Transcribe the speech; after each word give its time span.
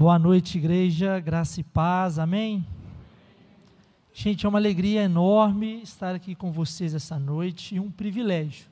Boa 0.00 0.18
noite, 0.18 0.56
igreja, 0.56 1.20
graça 1.20 1.60
e 1.60 1.62
paz, 1.62 2.18
amém? 2.18 2.66
Gente, 4.14 4.46
é 4.46 4.48
uma 4.48 4.58
alegria 4.58 5.02
enorme 5.02 5.82
estar 5.82 6.14
aqui 6.14 6.34
com 6.34 6.50
vocês 6.50 6.94
essa 6.94 7.18
noite 7.18 7.74
e 7.74 7.80
um 7.80 7.90
privilégio 7.90 8.64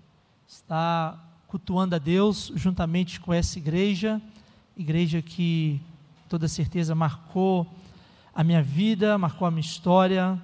estar 0.49 1.43
cultuando 1.47 1.95
a 1.95 1.99
Deus 1.99 2.51
juntamente 2.55 3.21
com 3.21 3.31
essa 3.31 3.59
igreja, 3.59 4.23
igreja 4.75 5.21
que 5.21 5.79
toda 6.31 6.49
certeza 6.49 6.95
marcou 6.95 7.67
a 8.35 8.43
minha 8.43 8.63
vida, 8.63 9.19
marcou 9.19 9.47
a 9.47 9.51
minha 9.51 9.61
história, 9.61 10.41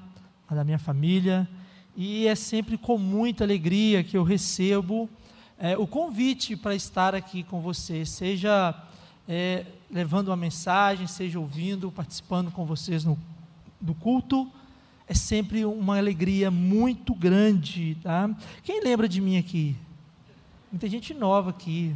a 0.47 0.55
da 0.55 0.65
minha 0.65 0.79
família, 0.79 1.49
e 1.97 2.27
é 2.27 2.35
sempre 2.35 2.77
com 2.77 2.99
muita 2.99 3.43
alegria 3.43 4.05
que 4.05 4.19
eu 4.19 4.23
recebo 4.23 5.09
é, 5.59 5.79
o 5.79 5.87
convite 5.87 6.55
para 6.55 6.75
estar 6.75 7.15
aqui 7.15 7.43
com 7.43 7.63
vocês, 7.63 8.11
seja 8.11 8.79
é, 9.27 9.65
levando 9.95 10.27
uma 10.27 10.37
mensagem, 10.37 11.07
seja 11.07 11.39
ouvindo, 11.39 11.89
participando 11.89 12.51
com 12.51 12.67
vocês 12.67 13.05
no, 13.05 13.17
do 13.81 13.95
culto. 13.95 14.51
É 15.07 15.15
sempre 15.15 15.65
uma 15.65 15.97
alegria 15.97 16.51
muito 16.51 17.15
grande, 17.15 17.97
tá? 18.03 18.29
Quem 18.65 18.83
lembra 18.83 19.09
de 19.09 19.21
mim 19.21 19.39
aqui? 19.39 19.77
Muita 20.73 20.89
gente 20.89 21.15
nova 21.15 21.51
aqui, 21.51 21.95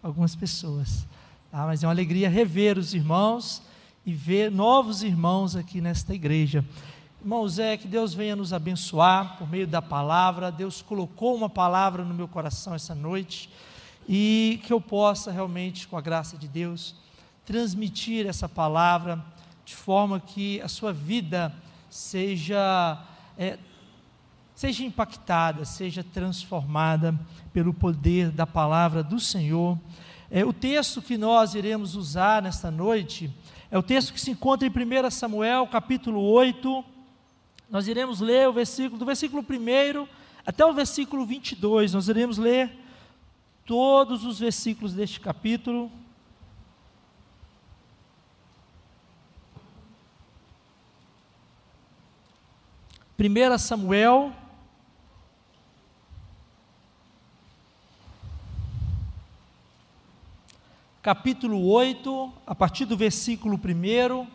algumas 0.00 0.36
pessoas, 0.36 1.04
tá? 1.50 1.66
Mas 1.66 1.82
é 1.82 1.86
uma 1.88 1.92
alegria 1.92 2.30
rever 2.30 2.78
os 2.78 2.94
irmãos 2.94 3.60
e 4.06 4.12
ver 4.12 4.48
novos 4.48 5.02
irmãos 5.02 5.56
aqui 5.56 5.80
nesta 5.80 6.14
igreja. 6.14 6.64
Irmãos, 7.20 7.58
é 7.58 7.76
que 7.76 7.88
Deus 7.88 8.14
venha 8.14 8.36
nos 8.36 8.52
abençoar 8.52 9.36
por 9.36 9.50
meio 9.50 9.66
da 9.66 9.82
palavra. 9.82 10.52
Deus 10.52 10.80
colocou 10.80 11.34
uma 11.34 11.50
palavra 11.50 12.04
no 12.04 12.14
meu 12.14 12.28
coração 12.28 12.72
essa 12.72 12.94
noite 12.94 13.50
e 14.08 14.60
que 14.64 14.72
eu 14.72 14.80
possa 14.80 15.30
realmente, 15.30 15.88
com 15.88 15.96
a 15.96 16.00
graça 16.00 16.36
de 16.36 16.48
Deus, 16.48 16.94
transmitir 17.44 18.26
essa 18.26 18.48
palavra 18.48 19.24
de 19.64 19.74
forma 19.74 20.20
que 20.20 20.60
a 20.60 20.68
sua 20.68 20.92
vida 20.92 21.54
seja, 21.88 23.02
é, 23.38 23.58
seja 24.54 24.84
impactada, 24.84 25.64
seja 25.64 26.04
transformada 26.04 27.18
pelo 27.52 27.72
poder 27.72 28.30
da 28.30 28.46
palavra 28.46 29.02
do 29.02 29.18
Senhor. 29.18 29.78
É, 30.30 30.44
o 30.44 30.52
texto 30.52 31.00
que 31.00 31.16
nós 31.16 31.54
iremos 31.54 31.94
usar 31.94 32.42
nesta 32.42 32.70
noite 32.70 33.32
é 33.70 33.78
o 33.78 33.82
texto 33.82 34.12
que 34.12 34.20
se 34.20 34.30
encontra 34.30 34.66
em 34.66 34.70
1 34.70 35.10
Samuel, 35.10 35.66
capítulo 35.66 36.20
8. 36.20 36.84
Nós 37.70 37.88
iremos 37.88 38.20
ler 38.20 38.48
o 38.48 38.52
versículo, 38.52 38.98
do 38.98 39.06
versículo 39.06 39.42
1 39.42 40.06
até 40.46 40.64
o 40.64 40.72
versículo 40.72 41.24
22. 41.24 41.94
Nós 41.94 42.08
iremos 42.08 42.38
ler 42.38 42.83
todos 43.66 44.24
os 44.24 44.38
versículos 44.38 44.92
deste 44.92 45.18
capítulo. 45.20 45.90
Primeira 53.16 53.56
Samuel, 53.58 54.34
capítulo 61.00 61.64
8, 61.66 62.32
a 62.46 62.54
partir 62.54 62.84
do 62.84 62.96
versículo 62.96 63.56
1. 63.56 64.22
O 64.22 64.28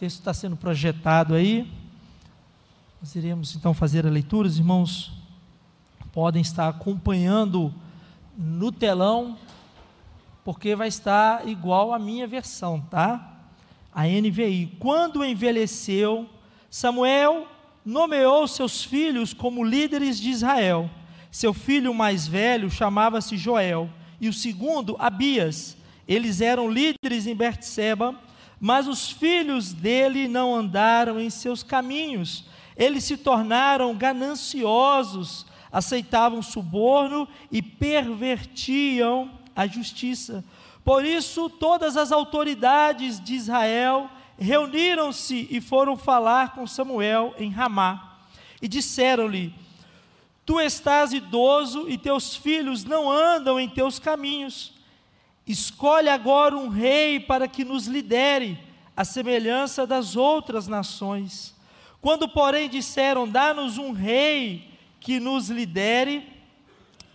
texto 0.00 0.18
está 0.18 0.34
sendo 0.34 0.56
projetado 0.56 1.34
aí. 1.34 1.70
Nós 3.00 3.14
iremos 3.14 3.54
então 3.54 3.74
fazer 3.74 4.06
a 4.06 4.10
leitura, 4.10 4.48
os 4.48 4.58
irmãos 4.58 5.21
podem 6.12 6.42
estar 6.42 6.68
acompanhando 6.68 7.72
no 8.36 8.70
telão, 8.70 9.38
porque 10.44 10.76
vai 10.76 10.88
estar 10.88 11.48
igual 11.48 11.92
a 11.92 11.98
minha 11.98 12.26
versão, 12.26 12.80
tá? 12.80 13.38
A 13.94 14.04
NVI. 14.04 14.76
Quando 14.78 15.24
envelheceu, 15.24 16.28
Samuel 16.70 17.46
nomeou 17.84 18.46
seus 18.46 18.84
filhos 18.84 19.32
como 19.32 19.64
líderes 19.64 20.20
de 20.20 20.30
Israel. 20.30 20.90
Seu 21.30 21.54
filho 21.54 21.94
mais 21.94 22.26
velho 22.26 22.70
chamava-se 22.70 23.36
Joel, 23.38 23.88
e 24.20 24.28
o 24.28 24.32
segundo, 24.32 24.96
Abias. 24.98 25.76
Eles 26.06 26.42
eram 26.42 26.68
líderes 26.68 27.26
em 27.26 27.34
Bertseba, 27.34 28.14
mas 28.60 28.86
os 28.86 29.10
filhos 29.10 29.72
dele 29.72 30.28
não 30.28 30.54
andaram 30.54 31.18
em 31.18 31.30
seus 31.30 31.62
caminhos. 31.62 32.44
Eles 32.76 33.04
se 33.04 33.16
tornaram 33.16 33.94
gananciosos 33.94 35.46
aceitavam 35.72 36.42
suborno 36.42 37.26
e 37.50 37.62
pervertiam 37.62 39.30
a 39.56 39.66
justiça. 39.66 40.44
Por 40.84 41.04
isso, 41.04 41.48
todas 41.48 41.96
as 41.96 42.12
autoridades 42.12 43.18
de 43.18 43.34
Israel 43.34 44.10
reuniram-se 44.38 45.46
e 45.50 45.60
foram 45.60 45.96
falar 45.96 46.54
com 46.54 46.66
Samuel 46.66 47.34
em 47.38 47.50
Ramá. 47.50 48.18
E 48.60 48.68
disseram-lhe: 48.68 49.54
Tu 50.44 50.60
estás 50.60 51.12
idoso 51.12 51.88
e 51.88 51.96
teus 51.96 52.36
filhos 52.36 52.84
não 52.84 53.10
andam 53.10 53.58
em 53.58 53.68
teus 53.68 53.98
caminhos. 53.98 54.74
Escolhe 55.46 56.08
agora 56.08 56.56
um 56.56 56.68
rei 56.68 57.18
para 57.18 57.48
que 57.48 57.64
nos 57.64 57.86
lidere, 57.86 58.58
à 58.96 59.04
semelhança 59.04 59.86
das 59.86 60.16
outras 60.16 60.68
nações. 60.68 61.54
Quando, 62.00 62.28
porém, 62.28 62.68
disseram: 62.68 63.28
Dá-nos 63.28 63.78
um 63.78 63.92
rei 63.92 64.71
que 65.02 65.18
nos 65.18 65.50
lidere. 65.50 66.26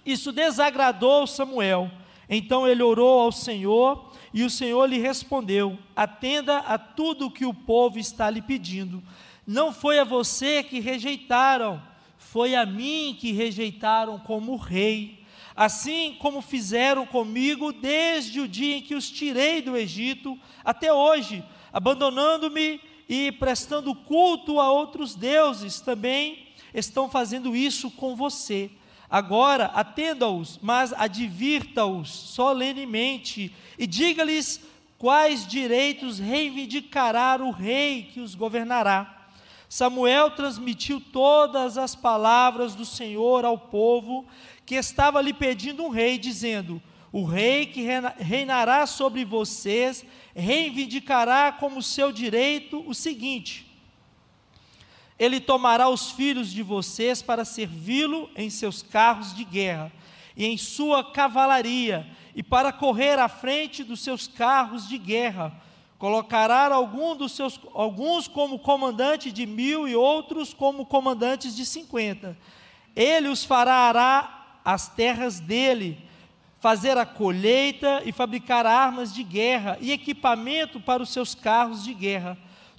Isso 0.05 0.31
desagradou 0.31 1.25
Samuel. 1.25 1.89
Então 2.29 2.67
ele 2.67 2.83
orou 2.83 3.21
ao 3.21 3.31
Senhor 3.31 4.11
e 4.33 4.43
o 4.43 4.49
Senhor 4.49 4.85
lhe 4.85 4.99
respondeu: 4.99 5.79
Atenda 5.95 6.57
a 6.59 6.77
tudo 6.77 7.27
o 7.27 7.31
que 7.31 7.45
o 7.45 7.53
povo 7.53 7.97
está 7.97 8.29
lhe 8.29 8.41
pedindo. 8.41 9.01
Não 9.45 9.71
foi 9.71 9.97
a 9.97 10.03
você 10.03 10.61
que 10.61 10.81
rejeitaram, 10.81 11.81
foi 12.17 12.53
a 12.53 12.65
mim 12.65 13.15
que 13.17 13.31
rejeitaram 13.31 14.19
como 14.19 14.57
rei. 14.57 15.25
Assim 15.55 16.15
como 16.19 16.41
fizeram 16.41 17.05
comigo 17.05 17.71
desde 17.71 18.41
o 18.41 18.47
dia 18.47 18.77
em 18.77 18.81
que 18.81 18.93
os 18.93 19.09
tirei 19.09 19.61
do 19.61 19.75
Egito 19.75 20.37
até 20.63 20.93
hoje, 20.93 21.43
abandonando-me 21.73 22.79
e 23.09 23.31
prestando 23.31 23.95
culto 23.95 24.59
a 24.59 24.71
outros 24.71 25.15
deuses, 25.15 25.79
também 25.79 26.46
estão 26.79 27.09
fazendo 27.09 27.55
isso 27.55 27.89
com 27.91 28.15
você. 28.15 28.69
Agora, 29.09 29.65
atenda-os, 29.67 30.59
mas 30.61 30.93
advirta-os 30.93 32.09
solenemente 32.09 33.53
e 33.79 33.87
diga-lhes 33.87 34.61
quais 34.97 35.47
direitos 35.47 36.19
reivindicará 36.19 37.37
o 37.41 37.51
rei 37.51 38.03
que 38.13 38.19
os 38.19 38.35
governará. 38.35 39.13
Samuel 39.69 40.31
transmitiu 40.31 41.01
todas 41.01 41.77
as 41.77 41.95
palavras 41.95 42.73
do 42.73 42.85
Senhor 42.85 43.43
ao 43.43 43.57
povo 43.57 44.25
que 44.65 44.75
estava 44.75 45.21
lhe 45.21 45.33
pedindo 45.33 45.83
um 45.83 45.89
rei, 45.89 46.17
dizendo: 46.17 46.81
O 47.11 47.25
rei 47.25 47.65
que 47.65 47.85
reinará 48.17 48.85
sobre 48.85 49.25
vocês 49.25 50.05
reivindicará 50.35 51.51
como 51.51 51.81
seu 51.81 52.11
direito 52.11 52.83
o 52.87 52.93
seguinte: 52.93 53.66
ele 55.19 55.39
tomará 55.39 55.89
os 55.89 56.11
filhos 56.11 56.51
de 56.51 56.61
vocês 56.61 57.21
para 57.21 57.43
servi-lo 57.43 58.29
em 58.35 58.49
seus 58.49 58.83
carros 58.83 59.35
de 59.35 59.43
guerra 59.43 59.91
e 60.35 60.45
em 60.45 60.55
sua 60.55 61.03
cavalaria, 61.03 62.05
e 62.35 62.43
para 62.43 62.71
correr 62.71 63.17
à 63.17 63.27
frente 63.27 63.83
dos 63.83 64.01
seus 64.01 64.27
carros 64.27 64.87
de 64.87 64.99
guerra. 64.99 65.51
Colocará 65.97 66.71
algum 66.71 67.15
dos 67.15 67.31
seus, 67.31 67.59
alguns 67.73 68.27
como 68.27 68.59
comandante 68.59 69.31
de 69.31 69.47
mil 69.47 69.87
e 69.87 69.95
outros 69.95 70.53
como 70.53 70.85
comandantes 70.85 71.55
de 71.55 71.65
cinquenta. 71.65 72.37
Ele 72.95 73.29
os 73.29 73.43
fará 73.43 74.59
as 74.63 74.87
terras 74.87 75.39
dele, 75.39 75.97
fazer 76.59 76.95
a 76.99 77.05
colheita 77.05 78.03
e 78.05 78.11
fabricar 78.11 78.67
armas 78.67 79.11
de 79.11 79.23
guerra 79.23 79.75
e 79.81 79.91
equipamento 79.91 80.79
para 80.79 81.01
os 81.01 81.09
seus 81.09 81.33
carros 81.33 81.83
de 81.83 81.95
guerra 81.95 82.37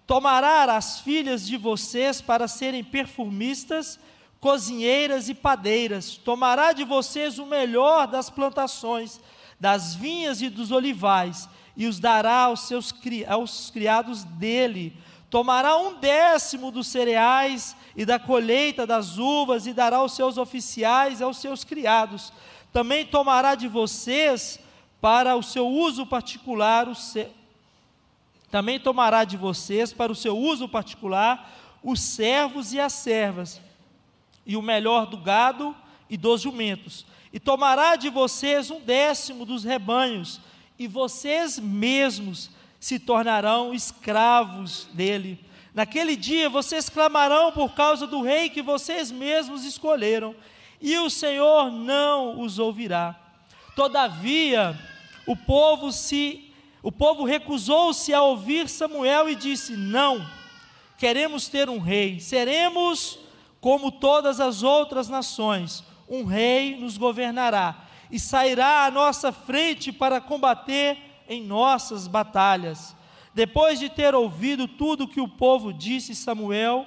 Tomará 0.09 0.75
as 0.75 1.01
filhas 1.01 1.47
de 1.47 1.59
vocês 1.59 2.23
para 2.23 2.49
serem 2.49 2.83
perfumistas, 2.83 4.01
cozinheiras 4.41 5.29
e 5.29 5.35
padeiras. 5.35 6.17
Tomará 6.17 6.73
de 6.73 6.83
vocês 6.83 7.39
o 7.39 7.45
melhor 7.45 8.07
das 8.07 8.31
plantações, 8.31 9.21
das 9.61 9.95
vinhas 9.95 10.41
e 10.41 10.49
dos 10.49 10.71
olivais, 10.71 11.47
e 11.77 11.87
os 11.87 12.01
dará 12.01 12.45
aos 12.45 12.61
seus 12.61 12.91
aos 13.29 13.69
criados 13.69 14.25
dele. 14.25 14.97
Tomará 15.29 15.77
um 15.77 16.01
décimo 16.01 16.71
dos 16.71 16.87
cereais 16.87 17.77
e 17.95 18.07
da 18.07 18.19
colheita 18.19 18.87
das 18.87 19.19
uvas, 19.19 19.67
e 19.67 19.75
dará 19.75 19.99
aos 19.99 20.13
seus 20.13 20.39
oficiais 20.39 21.21
e 21.21 21.23
aos 21.23 21.37
seus 21.37 21.65
criados. 21.65 22.33
Também 22.73 23.05
tomará 23.05 23.55
de 23.55 23.69
vocês 23.69 24.59
para 25.03 25.37
o 25.37 25.43
seu 25.43 25.69
uso 25.69 26.07
particular 26.07 26.89
o, 26.89 26.97
também 28.51 28.81
tomará 28.81 29.25
de 29.25 29.37
vocês, 29.37 29.93
para 29.93 30.11
o 30.11 30.17
seu 30.17 30.37
uso 30.37 30.69
particular, 30.69 31.79
os 31.83 32.01
servos 32.01 32.73
e 32.73 32.81
as 32.81 32.93
servas, 32.93 33.61
e 34.47 34.57
o 34.57 34.63
melhor 34.63 35.07
do 35.07 35.17
gado 35.19 35.77
e 36.09 36.17
dos 36.17 36.41
jumentos, 36.41 37.05
e 37.33 37.39
tomará 37.39 37.97
de 37.97 38.09
vocês 38.09 38.71
um 38.71 38.81
décimo 38.81 39.45
dos 39.45 39.65
rebanhos, 39.65 40.41
e 40.79 40.87
vocês 40.87 41.59
mesmos 41.59 42.51
se 42.81 42.99
tornarão 42.99 43.75
escravos 43.75 44.89
dele. 44.93 45.45
Naquele 45.75 46.17
dia 46.17 46.49
vocês 46.49 46.89
clamarão 46.89 47.53
por 47.53 47.75
causa 47.75 48.07
do 48.07 48.23
rei 48.23 48.49
que 48.49 48.63
vocês 48.63 49.11
mesmos 49.11 49.65
escolheram, 49.65 50.35
e 50.81 50.97
o 50.99 51.11
Senhor 51.11 51.71
não 51.71 52.41
os 52.41 52.59
ouvirá. 52.59 53.15
Todavia, 53.77 54.79
o 55.27 55.37
povo 55.37 55.93
se 55.93 56.48
o 56.83 56.93
povo 56.93 57.25
recusou-se 57.25 58.13
a 58.15 58.23
ouvir 58.23 58.69
Samuel 58.69 59.29
e 59.29 59.35
disse: 59.35 59.73
"Não, 59.73 60.25
queremos 60.97 61.49
ter 61.49 61.69
um 61.69 61.79
rei. 61.79 62.21
Seremos 62.21 63.19
como 63.61 63.91
todas 63.91 64.41
as 64.41 64.63
outras 64.63 65.09
nações. 65.09 65.85
Um 66.09 66.25
rei 66.25 66.77
nos 66.77 66.97
governará 66.97 67.87
e 68.11 68.19
sairá 68.19 68.87
à 68.87 68.91
nossa 68.91 69.33
frente 69.33 69.93
para 69.93 70.21
combater 70.21 70.99
em 71.29 71.43
nossas 71.43 72.07
batalhas." 72.07 72.97
Depois 73.35 73.79
de 73.79 73.89
ter 73.89 74.17
ouvido 74.17 74.67
tudo 74.67 75.07
que 75.07 75.21
o 75.21 75.29
povo 75.29 75.73
disse, 75.73 76.13
Samuel 76.13 76.85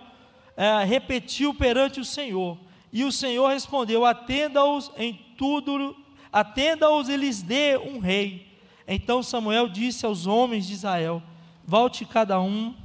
é, 0.57 0.83
repetiu 0.83 1.53
perante 1.53 1.99
o 1.99 2.05
Senhor. 2.05 2.57
E 2.91 3.05
o 3.05 3.11
Senhor 3.11 3.47
respondeu: 3.47 4.05
Atenda-os 4.05 4.91
em 4.97 5.13
tudo, 5.37 5.95
atenda-os 6.31 7.07
e 7.07 7.15
lhes 7.15 7.41
dê 7.41 7.77
um 7.77 7.99
rei. 7.99 8.50
Então 8.93 9.23
Samuel 9.23 9.69
disse 9.69 10.05
aos 10.05 10.27
homens 10.27 10.67
de 10.67 10.73
Israel: 10.73 11.23
Volte 11.65 12.03
cada 12.05 12.41
um 12.41 12.75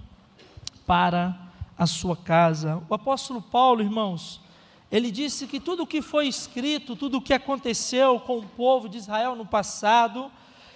para 0.86 1.36
a 1.76 1.84
sua 1.84 2.16
casa. 2.16 2.80
O 2.88 2.94
apóstolo 2.94 3.42
Paulo, 3.42 3.82
irmãos, 3.82 4.40
ele 4.90 5.10
disse 5.10 5.48
que 5.48 5.58
tudo 5.58 5.82
o 5.82 5.86
que 5.86 6.00
foi 6.00 6.28
escrito, 6.28 6.94
tudo 6.94 7.18
o 7.18 7.20
que 7.20 7.34
aconteceu 7.34 8.20
com 8.20 8.38
o 8.38 8.46
povo 8.46 8.88
de 8.88 8.98
Israel 8.98 9.34
no 9.34 9.44
passado, 9.44 10.30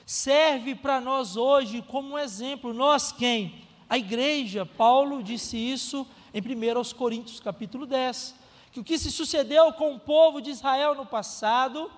serve 0.05 0.75
para 0.75 1.00
nós 1.00 1.37
hoje 1.37 1.81
como 1.87 2.15
um 2.15 2.19
exemplo. 2.19 2.75
Nós 2.75 3.12
quem? 3.12 3.55
A 3.88 3.97
igreja. 3.97 4.67
Paulo 4.67 5.23
disse 5.23 5.56
isso 5.56 6.05
em 6.35 6.41
1 6.41 6.94
Coríntios 6.97 7.38
capítulo 7.38 7.87
10 7.87 8.41
que 8.73 8.81
o 8.81 8.85
que 8.85 8.99
se 8.99 9.11
sucedeu 9.11 9.73
com 9.73 9.94
o 9.94 9.99
povo 9.99 10.41
de 10.41 10.50
Israel 10.50 10.94
no 10.94 11.05
passado 11.05 11.91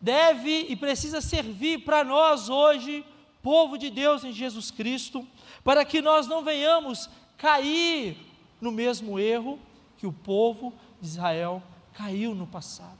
deve 0.00 0.66
e 0.68 0.76
precisa 0.76 1.20
servir 1.20 1.84
para 1.84 2.02
nós 2.04 2.48
hoje, 2.48 3.04
povo 3.42 3.76
de 3.76 3.90
Deus 3.90 4.24
em 4.24 4.32
Jesus 4.32 4.70
Cristo, 4.70 5.26
para 5.62 5.84
que 5.84 6.00
nós 6.00 6.26
não 6.26 6.42
venhamos 6.42 7.08
cair 7.36 8.16
no 8.60 8.70
mesmo 8.70 9.18
erro 9.18 9.58
que 9.96 10.06
o 10.06 10.12
povo 10.12 10.74
de 11.00 11.08
Israel 11.08 11.62
caiu 11.92 12.34
no 12.34 12.46
passado. 12.46 12.98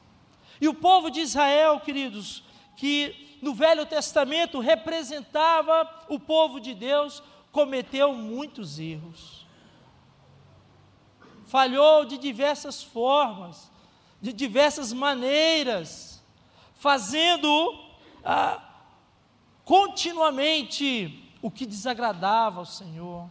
E 0.60 0.68
o 0.68 0.74
povo 0.74 1.10
de 1.10 1.20
Israel, 1.20 1.80
queridos, 1.80 2.42
que 2.76 3.38
no 3.40 3.54
Velho 3.54 3.86
Testamento 3.86 4.58
representava 4.58 5.88
o 6.08 6.18
povo 6.18 6.60
de 6.60 6.74
Deus, 6.74 7.22
cometeu 7.50 8.14
muitos 8.14 8.78
erros 8.78 9.40
falhou 11.50 12.04
de 12.04 12.16
diversas 12.16 12.80
formas, 12.80 13.72
de 14.22 14.32
diversas 14.32 14.92
maneiras, 14.92 16.09
fazendo 16.80 17.78
ah, 18.24 18.58
continuamente 19.66 21.30
o 21.42 21.50
que 21.50 21.66
desagradava 21.66 22.60
ao 22.60 22.66
Senhor. 22.66 23.28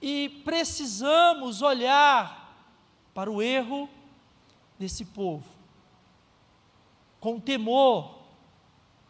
E 0.00 0.28
precisamos 0.44 1.62
olhar 1.62 2.56
para 3.12 3.30
o 3.30 3.42
erro 3.42 3.90
desse 4.78 5.04
povo, 5.04 5.44
com 7.20 7.40
temor, 7.40 8.20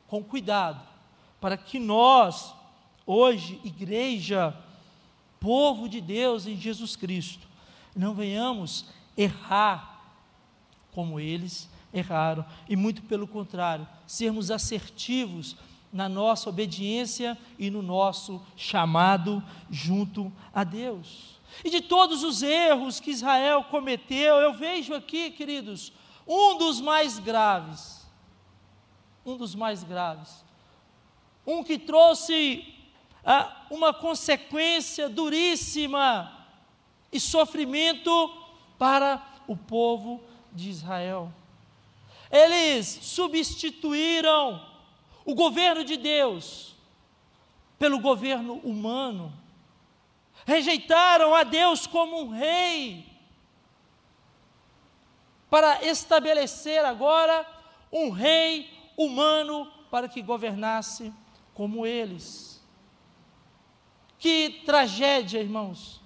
com 0.08 0.24
cuidado, 0.24 0.82
para 1.38 1.56
que 1.58 1.78
nós, 1.78 2.54
hoje, 3.06 3.60
igreja, 3.62 4.56
povo 5.38 5.86
de 5.86 6.00
Deus 6.00 6.46
em 6.46 6.56
Jesus 6.56 6.96
Cristo, 6.96 7.46
não 7.94 8.14
venhamos 8.14 8.86
errar 9.16 10.02
como 10.92 11.20
eles 11.20 11.68
erraram, 11.92 12.44
e 12.68 12.76
muito 12.76 13.02
pelo 13.02 13.26
contrário, 13.26 13.86
sermos 14.06 14.50
assertivos 14.50 15.56
na 15.92 16.08
nossa 16.08 16.48
obediência 16.48 17.36
e 17.58 17.70
no 17.70 17.82
nosso 17.82 18.40
chamado 18.56 19.42
junto 19.70 20.32
a 20.54 20.64
Deus. 20.64 21.40
E 21.62 21.68
de 21.68 21.82
todos 21.82 22.24
os 22.24 22.42
erros 22.42 22.98
que 22.98 23.10
Israel 23.10 23.64
cometeu, 23.64 24.36
eu 24.36 24.54
vejo 24.54 24.94
aqui, 24.94 25.30
queridos, 25.30 25.92
um 26.26 26.56
dos 26.56 26.80
mais 26.80 27.18
graves, 27.18 28.06
um 29.24 29.36
dos 29.36 29.54
mais 29.54 29.84
graves, 29.84 30.42
um 31.46 31.62
que 31.62 31.78
trouxe 31.78 32.64
ah, 33.24 33.66
uma 33.70 33.92
consequência 33.92 35.10
duríssima 35.10 36.46
e 37.12 37.20
sofrimento 37.20 38.10
para 38.78 39.22
o 39.46 39.56
povo 39.56 40.22
de 40.52 40.70
Israel. 40.70 41.32
Eles 42.32 42.86
substituíram 42.86 44.66
o 45.22 45.34
governo 45.34 45.84
de 45.84 45.98
Deus 45.98 46.74
pelo 47.78 48.00
governo 48.00 48.54
humano. 48.54 49.30
Rejeitaram 50.46 51.34
a 51.34 51.42
Deus 51.42 51.86
como 51.86 52.22
um 52.22 52.30
rei 52.30 53.06
para 55.50 55.84
estabelecer 55.84 56.82
agora 56.82 57.46
um 57.92 58.08
rei 58.08 58.70
humano 58.96 59.70
para 59.90 60.08
que 60.08 60.22
governasse 60.22 61.12
como 61.52 61.86
eles. 61.86 62.64
Que 64.18 64.62
tragédia, 64.64 65.40
irmãos. 65.40 66.00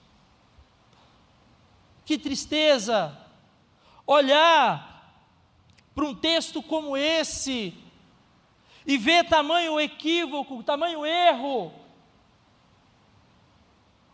Que 2.05 2.19
tristeza 2.19 3.17
olhar 4.05 4.96
para 5.97 6.05
um 6.05 6.15
texto 6.15 6.63
como 6.63 6.95
esse 6.95 7.73
e 8.87 8.99
ver 8.99 9.25
tamanho 9.25 9.81
equívoco, 9.81 10.63
tamanho 10.63 11.07
erro. 11.07 11.73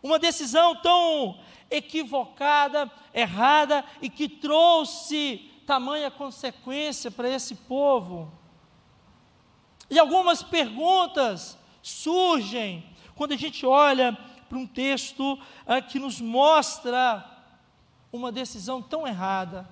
Uma 0.01 0.17
decisão 0.17 0.77
tão 0.77 1.37
equivocada, 1.69 2.89
errada 3.13 3.83
e 4.01 4.09
que 4.09 4.29
trouxe 4.29 5.51
tamanha 5.67 6.09
consequência 6.09 7.11
para 7.11 7.27
esse 7.27 7.53
povo. 7.53 8.31
E 9.89 9.99
algumas 9.99 10.41
perguntas 10.41 11.57
surgem 11.81 12.89
quando 13.13 13.33
a 13.33 13.37
gente 13.37 13.65
olha 13.65 14.17
para 14.47 14.57
um 14.57 14.65
texto 14.65 15.37
ah, 15.67 15.81
que 15.81 15.99
nos 15.99 16.21
mostra 16.21 17.29
uma 18.09 18.31
decisão 18.31 18.81
tão 18.81 19.05
errada. 19.05 19.67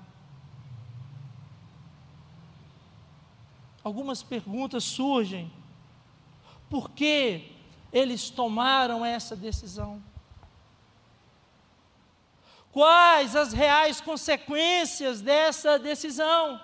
Algumas 3.83 4.21
perguntas 4.21 4.83
surgem. 4.83 5.51
Por 6.69 6.91
que 6.91 7.51
eles 7.91 8.29
tomaram 8.29 9.05
essa 9.05 9.35
decisão? 9.35 10.01
Quais 12.71 13.35
as 13.35 13.51
reais 13.51 13.99
consequências 13.99 15.19
dessa 15.21 15.77
decisão? 15.77 16.61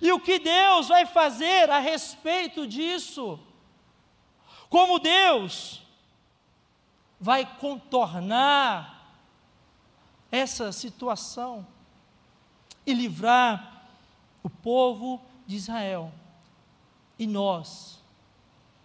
E 0.00 0.10
o 0.12 0.20
que 0.20 0.38
Deus 0.38 0.88
vai 0.88 1.04
fazer 1.04 1.68
a 1.70 1.78
respeito 1.78 2.66
disso? 2.66 3.38
Como 4.70 4.98
Deus 4.98 5.82
vai 7.18 7.44
contornar 7.44 9.14
essa 10.30 10.72
situação 10.72 11.66
e 12.86 12.94
livrar 12.94 13.88
o 14.42 14.48
povo 14.48 15.20
de 15.50 15.56
Israel 15.56 16.12
e 17.18 17.26
nós 17.26 17.98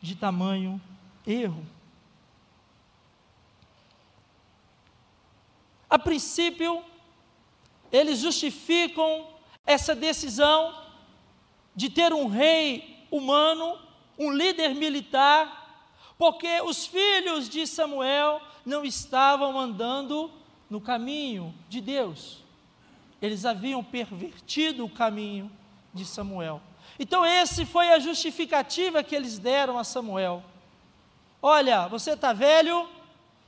de 0.01 0.15
tamanho 0.15 0.81
erro. 1.25 1.63
A 5.87 5.99
princípio, 5.99 6.83
eles 7.91 8.17
justificam 8.17 9.27
essa 9.63 9.93
decisão 9.93 10.83
de 11.75 11.87
ter 11.87 12.11
um 12.11 12.27
rei 12.27 13.05
humano, 13.11 13.77
um 14.17 14.31
líder 14.31 14.73
militar, 14.73 15.85
porque 16.17 16.61
os 16.61 16.87
filhos 16.87 17.47
de 17.47 17.67
Samuel 17.67 18.41
não 18.65 18.83
estavam 18.83 19.59
andando 19.59 20.31
no 20.67 20.81
caminho 20.81 21.53
de 21.69 21.79
Deus. 21.79 22.43
Eles 23.21 23.45
haviam 23.45 23.83
pervertido 23.83 24.83
o 24.83 24.89
caminho 24.89 25.51
de 25.95 26.05
Samuel. 26.05 26.61
Então, 26.99 27.25
esse 27.25 27.65
foi 27.65 27.89
a 27.89 27.99
justificativa 27.99 29.01
que 29.01 29.15
eles 29.15 29.39
deram 29.39 29.79
a 29.79 29.83
Samuel. 29.83 30.43
Olha, 31.41 31.87
você 31.87 32.11
está 32.11 32.33
velho 32.33 32.87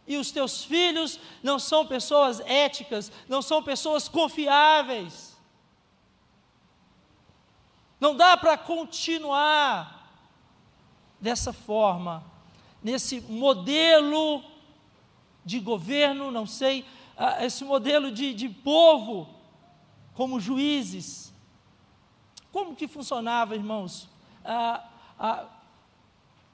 e 0.08 0.16
os 0.18 0.32
teus 0.32 0.64
filhos 0.64 1.20
não 1.44 1.60
são 1.60 1.86
pessoas 1.86 2.40
éticas, 2.40 3.12
não 3.28 3.42
são 3.42 3.62
pessoas 3.62 4.08
confiáveis. 4.08 5.38
Não 8.00 8.16
dá 8.16 8.38
para 8.38 8.58
continuar 8.58 9.96
dessa 11.20 11.52
forma, 11.52 12.24
nesse 12.82 13.20
modelo 13.22 14.44
de 15.44 15.60
governo, 15.60 16.32
não 16.32 16.46
sei, 16.46 16.86
ah, 17.18 17.44
esse 17.44 17.66
modelo 17.66 18.12
de, 18.12 18.34
de 18.34 18.48
povo 18.48 19.28
como 20.14 20.40
juízes. 20.40 21.34
Como 22.58 22.76
que 22.76 22.88
funcionava, 22.88 23.54
irmãos, 23.54 24.10
ah, 24.44 24.84
ah, 25.20 25.46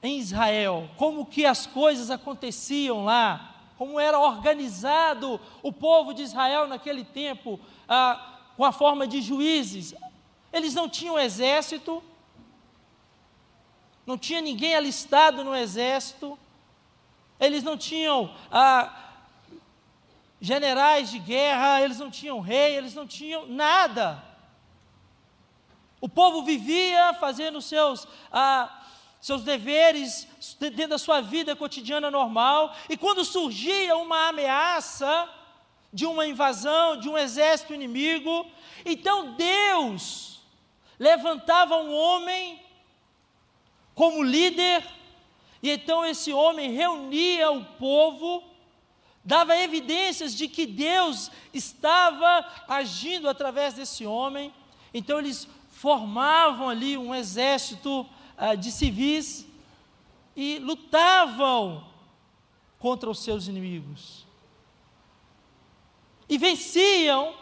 em 0.02 0.18
Israel? 0.18 0.86
Como 0.98 1.24
que 1.24 1.46
as 1.46 1.64
coisas 1.66 2.10
aconteciam 2.10 3.06
lá? 3.06 3.54
Como 3.78 3.98
era 3.98 4.18
organizado 4.18 5.40
o 5.62 5.72
povo 5.72 6.12
de 6.12 6.20
Israel 6.20 6.68
naquele 6.68 7.04
tempo, 7.04 7.58
ah, 7.88 8.38
com 8.54 8.66
a 8.66 8.70
forma 8.70 9.06
de 9.06 9.22
juízes? 9.22 9.94
Eles 10.52 10.74
não 10.74 10.90
tinham 10.90 11.18
exército, 11.18 12.04
não 14.04 14.18
tinha 14.18 14.42
ninguém 14.42 14.74
alistado 14.74 15.42
no 15.42 15.56
exército, 15.56 16.38
eles 17.40 17.62
não 17.62 17.78
tinham 17.78 18.30
ah, 18.52 18.94
generais 20.38 21.10
de 21.10 21.18
guerra, 21.18 21.80
eles 21.80 21.98
não 21.98 22.10
tinham 22.10 22.40
rei, 22.40 22.76
eles 22.76 22.94
não 22.94 23.06
tinham 23.06 23.46
nada. 23.46 24.33
O 26.04 26.08
povo 26.08 26.42
vivia 26.42 27.14
fazendo 27.14 27.62
seus, 27.62 28.06
ah, 28.30 28.84
seus 29.22 29.42
deveres 29.42 30.28
dentro 30.60 30.88
da 30.88 30.98
sua 30.98 31.22
vida 31.22 31.56
cotidiana 31.56 32.10
normal, 32.10 32.76
e 32.90 32.96
quando 32.98 33.24
surgia 33.24 33.96
uma 33.96 34.28
ameaça 34.28 35.26
de 35.90 36.04
uma 36.04 36.26
invasão, 36.26 36.98
de 36.98 37.08
um 37.08 37.16
exército 37.16 37.72
inimigo, 37.72 38.46
então 38.84 39.32
Deus 39.32 40.42
levantava 40.98 41.78
um 41.78 41.94
homem 41.94 42.62
como 43.94 44.22
líder, 44.22 44.84
e 45.62 45.70
então 45.70 46.04
esse 46.04 46.34
homem 46.34 46.70
reunia 46.70 47.50
o 47.50 47.64
povo, 47.64 48.44
dava 49.24 49.56
evidências 49.56 50.36
de 50.36 50.48
que 50.48 50.66
Deus 50.66 51.30
estava 51.54 52.46
agindo 52.68 53.26
através 53.26 53.72
desse 53.72 54.04
homem, 54.04 54.52
então 54.92 55.18
eles 55.18 55.48
formavam 55.84 56.66
ali 56.70 56.96
um 56.96 57.14
exército 57.14 58.06
ah, 58.38 58.54
de 58.54 58.72
civis 58.72 59.46
e 60.34 60.58
lutavam 60.58 61.84
contra 62.78 63.10
os 63.10 63.18
seus 63.18 63.48
inimigos. 63.48 64.26
E 66.26 66.38
venciam 66.38 67.34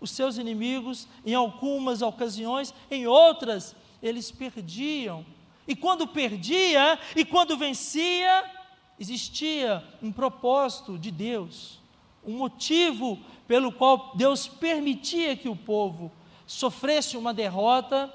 os 0.00 0.12
seus 0.12 0.38
inimigos 0.38 1.08
em 1.26 1.34
algumas 1.34 2.00
ocasiões, 2.00 2.72
em 2.88 3.08
outras 3.08 3.74
eles 4.00 4.30
perdiam. 4.30 5.26
E 5.66 5.74
quando 5.74 6.06
perdia 6.06 6.96
e 7.16 7.24
quando 7.24 7.56
vencia, 7.56 8.48
existia 9.00 9.82
um 10.00 10.12
propósito 10.12 10.96
de 10.96 11.10
Deus, 11.10 11.80
um 12.24 12.36
motivo 12.36 13.18
pelo 13.48 13.72
qual 13.72 14.12
Deus 14.14 14.46
permitia 14.46 15.34
que 15.34 15.48
o 15.48 15.56
povo 15.56 16.12
sofresse 16.50 17.16
uma 17.16 17.32
derrota 17.32 18.12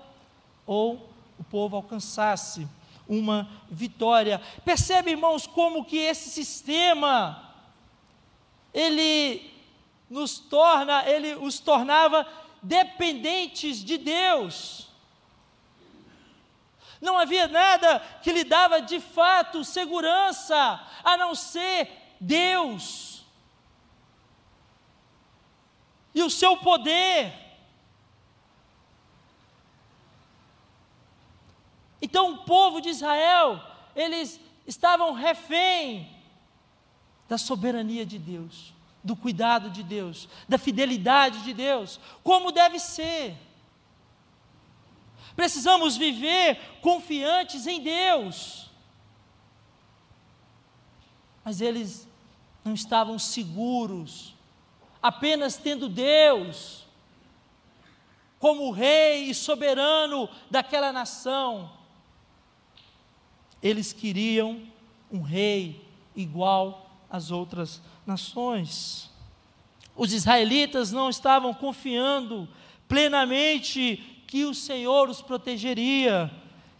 ou 0.68 1.10
o 1.40 1.44
povo 1.46 1.78
alcançasse 1.78 2.68
uma 3.08 3.50
vitória. 3.72 4.42
Percebe, 4.66 5.12
irmãos, 5.12 5.48
como 5.48 5.86
que 5.86 5.96
esse 5.96 6.30
sistema 6.30 7.54
ele 8.74 9.54
nos 10.10 10.38
torna, 10.38 11.10
ele 11.10 11.36
os 11.36 11.60
tornava 11.60 12.28
dependentes 12.62 13.82
de 13.82 13.98
Deus. 13.98 14.90
Não 17.00 17.18
havia 17.18 17.48
nada 17.48 18.00
que 18.22 18.34
lhe 18.34 18.44
dava 18.44 18.82
de 18.82 19.00
fato 19.00 19.64
segurança, 19.64 20.86
a 21.06 21.16
não 21.16 21.34
ser 21.34 21.90
Deus 22.20 23.24
e 26.14 26.22
o 26.22 26.30
seu 26.30 26.58
poder. 26.58 27.45
Então 32.06 32.34
o 32.34 32.38
povo 32.46 32.80
de 32.80 32.90
Israel, 32.90 33.60
eles 33.96 34.40
estavam 34.68 35.12
refém 35.14 36.08
da 37.28 37.36
soberania 37.36 38.06
de 38.06 38.20
Deus 38.20 38.76
do 39.04 39.16
cuidado 39.16 39.72
de 39.72 39.82
Deus, 39.82 40.28
da 40.48 40.58
fidelidade 40.58 41.44
de 41.44 41.54
Deus, 41.54 42.00
como 42.24 42.52
deve 42.52 42.80
ser. 42.80 43.36
Precisamos 45.36 45.98
viver 45.98 46.80
confiantes 46.82 47.68
em 47.68 47.82
Deus. 47.82 48.70
Mas 51.44 51.60
eles 51.60 52.08
não 52.64 52.74
estavam 52.74 53.20
seguros, 53.20 54.34
apenas 55.02 55.56
tendo 55.56 55.90
Deus 55.90 56.86
como 58.40 58.72
rei 58.72 59.30
e 59.30 59.36
soberano 59.36 60.30
daquela 60.52 60.92
nação. 60.92 61.72
Eles 63.66 63.92
queriam 63.92 64.62
um 65.12 65.24
rei 65.24 65.84
igual 66.16 66.88
às 67.10 67.32
outras 67.32 67.82
nações. 68.06 69.10
Os 69.96 70.14
israelitas 70.14 70.92
não 70.92 71.10
estavam 71.10 71.52
confiando 71.52 72.48
plenamente 72.88 74.22
que 74.28 74.46
o 74.46 74.54
Senhor 74.54 75.10
os 75.10 75.20
protegeria. 75.20 76.32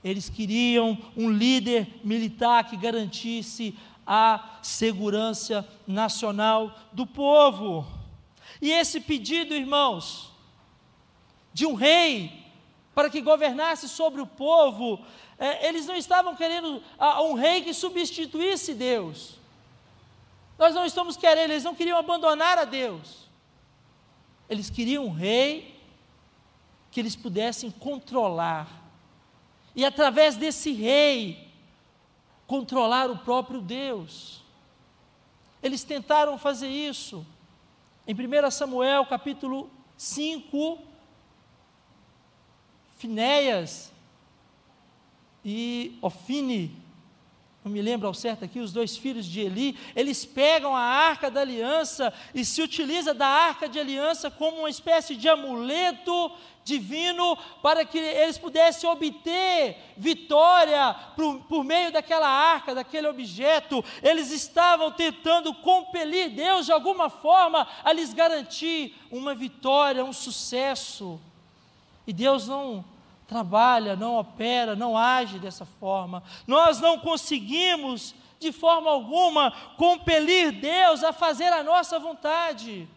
Eles 0.04 0.30
queriam 0.30 0.96
um 1.18 1.32
líder 1.32 1.88
militar 2.04 2.66
que 2.66 2.78
garantisse 2.78 3.76
a 4.06 4.60
segurança 4.62 5.68
nacional 5.88 6.72
do 6.94 7.08
povo. 7.08 7.84
E 8.62 8.70
esse 8.70 9.00
pedido, 9.00 9.56
irmãos, 9.56 10.32
de 11.52 11.66
um 11.66 11.74
rei 11.74 12.46
para 12.94 13.10
que 13.10 13.22
governasse 13.22 13.90
sobre 13.90 14.22
o 14.22 14.28
povo, 14.28 15.04
é, 15.38 15.68
eles 15.68 15.86
não 15.86 15.96
estavam 15.96 16.36
querendo 16.36 16.82
ah, 16.98 17.22
um 17.24 17.34
rei 17.34 17.62
que 17.62 17.74
substituísse 17.74 18.74
Deus. 18.74 19.38
Nós 20.58 20.74
não 20.74 20.86
estamos 20.86 21.18
querendo, 21.18 21.52
eles 21.52 21.64
não 21.64 21.76
queriam 21.76 21.98
abandonar 21.98 22.58
a 22.58 22.64
Deus. 22.64 23.28
Eles 24.50 24.70
queriam 24.70 25.06
um 25.06 25.12
rei 25.12 25.76
que 26.90 27.00
eles 27.00 27.16
pudessem 27.16 27.70
controlar. 27.70 28.84
E 29.76 29.84
através 29.84 30.38
desse 30.38 30.72
rei, 30.72 31.50
controlar 32.48 33.12
o 33.12 33.18
próprio 33.18 33.60
Deus. 33.60 34.42
Eles 35.62 35.84
tentaram 35.84 36.38
fazer 36.38 36.70
isso. 36.70 37.26
Em 38.08 38.14
1 38.14 38.52
Samuel 38.52 39.06
capítulo 39.08 39.70
5, 39.98 40.80
Finéias 42.98 43.92
e 45.46 45.98
Ofine 46.02 46.86
não 47.66 47.72
me 47.72 47.82
lembro 47.82 48.08
ao 48.08 48.14
certo 48.14 48.46
aqui, 48.46 48.60
os 48.60 48.72
dois 48.72 48.96
filhos 48.96 49.26
de 49.26 49.42
Eli, 49.42 49.76
eles 49.96 50.24
pegam 50.24 50.76
a 50.76 50.82
arca 50.82 51.32
da 51.32 51.42
aliança 51.42 52.14
e 52.32 52.46
se 52.46 52.62
utiliza 52.62 53.12
da 53.12 53.26
arca 53.26 53.68
de 53.68 53.80
aliança 53.80 54.30
como 54.30 54.60
uma 54.60 54.70
espécie 54.70 55.16
de 55.16 55.28
amuleto 55.28 56.32
divino 56.64 57.36
para 57.64 57.84
que 57.84 57.98
eles 57.98 58.38
pudessem 58.38 58.88
obter 58.88 59.78
vitória 59.98 60.96
por, 61.16 61.40
por 61.46 61.64
meio 61.64 61.92
daquela 61.92 62.30
arca, 62.30 62.76
daquele 62.76 63.08
objeto. 63.08 63.84
Eles 64.04 64.30
estavam 64.30 64.92
tentando 64.92 65.52
compelir 65.52 66.30
Deus 66.30 66.68
de 66.68 66.72
alguma 66.72 67.10
forma 67.10 67.68
a 67.84 67.92
lhes 67.92 68.14
garantir 68.14 68.96
uma 69.10 69.34
vitória, 69.34 70.06
um 70.06 70.14
sucesso. 70.14 71.20
E 72.06 72.14
Deus 72.14 72.48
não 72.48 72.86
trabalha, 73.28 73.96
não 73.96 74.16
opera, 74.16 74.76
não 74.76 74.98
age 74.98 75.40
dessa 75.40 75.66
forma. 75.66 76.24
Nós 76.46 76.80
não 76.80 77.00
conseguimos, 77.00 78.14
de 78.40 78.52
forma 78.52 78.90
alguma, 78.90 79.52
compelir 79.78 80.52
Deus 80.52 81.04
a 81.04 81.12
fazer 81.12 81.52
a 81.52 81.64
nossa 81.64 82.00
vontade. 82.00 82.88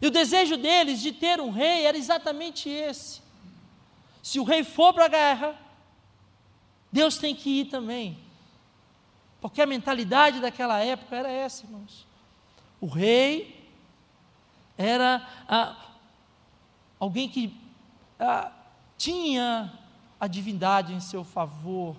E 0.00 0.06
o 0.06 0.10
desejo 0.10 0.56
deles 0.56 1.00
de 1.00 1.12
ter 1.12 1.40
um 1.40 1.50
rei 1.50 1.86
era 1.86 1.96
exatamente 1.96 2.68
esse. 2.68 3.22
Se 4.22 4.40
o 4.40 4.44
rei 4.44 4.64
for 4.64 4.92
para 4.92 5.04
a 5.04 5.08
guerra, 5.08 5.58
Deus 6.90 7.18
tem 7.18 7.34
que 7.34 7.60
ir 7.60 7.64
também. 7.66 8.18
Porque 9.40 9.62
a 9.62 9.66
mentalidade 9.66 10.40
daquela 10.40 10.80
época 10.80 11.16
era 11.16 11.30
essa, 11.30 11.64
irmãos. 11.64 12.06
O 12.80 12.86
rei 12.86 13.70
era 14.76 15.26
ah, 15.48 15.76
alguém 16.98 17.28
que 17.28 17.61
ah, 18.22 18.52
tinha 18.96 19.72
a 20.20 20.28
divindade 20.28 20.94
em 20.94 21.00
seu 21.00 21.24
favor. 21.24 21.96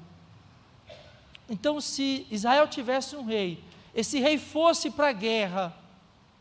Então, 1.49 1.81
se 1.81 2.25
Israel 2.31 2.65
tivesse 2.67 3.15
um 3.17 3.25
rei, 3.25 3.61
esse 3.93 4.19
rei 4.19 4.37
fosse 4.37 4.89
para 4.89 5.09
a 5.09 5.13
guerra, 5.13 5.75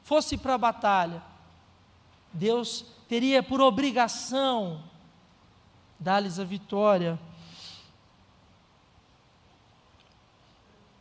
fosse 0.05 0.39
para 0.39 0.55
a 0.55 0.59
batalha, 0.59 1.23
Deus 2.33 2.85
teria 3.09 3.43
por 3.43 3.61
obrigação 3.61 4.83
dar-lhes 5.99 6.39
a 6.39 6.45
vitória. 6.45 7.19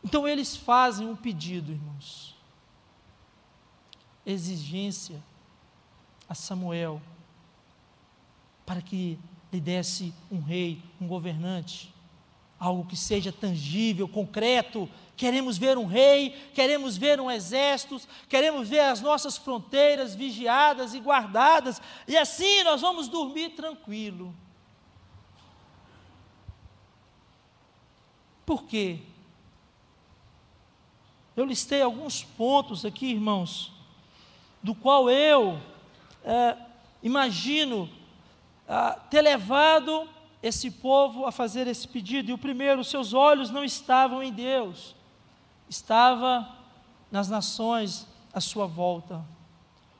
Então 0.04 0.26
eles 0.26 0.56
fazem 0.56 1.06
um 1.06 1.16
pedido, 1.16 1.72
irmãos. 1.72 2.36
Exigência 4.26 5.22
a 6.28 6.34
Samuel 6.34 7.00
para 8.72 8.80
que 8.80 9.18
lhe 9.52 9.60
desse 9.60 10.14
um 10.30 10.40
rei, 10.40 10.82
um 10.98 11.06
governante, 11.06 11.94
algo 12.58 12.86
que 12.86 12.96
seja 12.96 13.30
tangível, 13.30 14.08
concreto. 14.08 14.88
Queremos 15.14 15.58
ver 15.58 15.76
um 15.76 15.84
rei, 15.84 16.30
queremos 16.54 16.96
ver 16.96 17.20
um 17.20 17.30
exército, 17.30 18.00
queremos 18.30 18.70
ver 18.70 18.80
as 18.80 19.02
nossas 19.02 19.36
fronteiras 19.36 20.14
vigiadas 20.14 20.94
e 20.94 21.00
guardadas, 21.00 21.82
e 22.08 22.16
assim 22.16 22.64
nós 22.64 22.80
vamos 22.80 23.08
dormir 23.08 23.50
tranquilo. 23.50 24.34
Por 28.46 28.64
quê? 28.64 29.00
Eu 31.36 31.44
listei 31.44 31.82
alguns 31.82 32.24
pontos 32.24 32.86
aqui, 32.86 33.10
irmãos, 33.10 33.70
do 34.62 34.74
qual 34.74 35.10
eu 35.10 35.60
é, 36.24 36.56
imagino 37.02 38.00
é, 38.68 38.98
ter 39.10 39.22
levado 39.22 40.08
esse 40.42 40.70
povo 40.70 41.26
a 41.26 41.32
fazer 41.32 41.66
esse 41.66 41.86
pedido. 41.86 42.30
E 42.30 42.34
o 42.34 42.38
primeiro, 42.38 42.82
seus 42.82 43.12
olhos 43.12 43.50
não 43.50 43.64
estavam 43.64 44.22
em 44.22 44.32
Deus, 44.32 44.94
estava 45.68 46.48
nas 47.10 47.28
nações 47.28 48.06
à 48.32 48.40
sua 48.40 48.66
volta. 48.66 49.24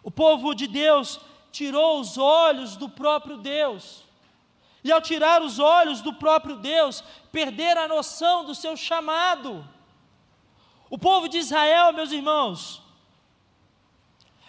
O 0.03 0.11
povo 0.11 0.55
de 0.55 0.67
Deus 0.67 1.21
tirou 1.53 2.01
os 2.01 2.19
olhos 2.19 2.77
do 2.77 2.89
próprio 2.89 3.37
Deus. 3.37 4.05
E 4.83 4.91
ao 4.91 5.01
tirar 5.01 5.43
os 5.43 5.61
olhos 5.61 6.01
do 6.01 6.13
próprio 6.15 6.57
Deus, 6.57 7.05
perder 7.31 7.77
a 7.77 7.87
noção 7.87 8.45
do 8.45 8.55
seu 8.55 8.77
chamado. 8.77 9.65
O 10.91 10.99
povo 10.99 11.29
de 11.29 11.39
Israel, 11.39 11.93
meus 11.93 12.11
irmãos, 12.11 12.83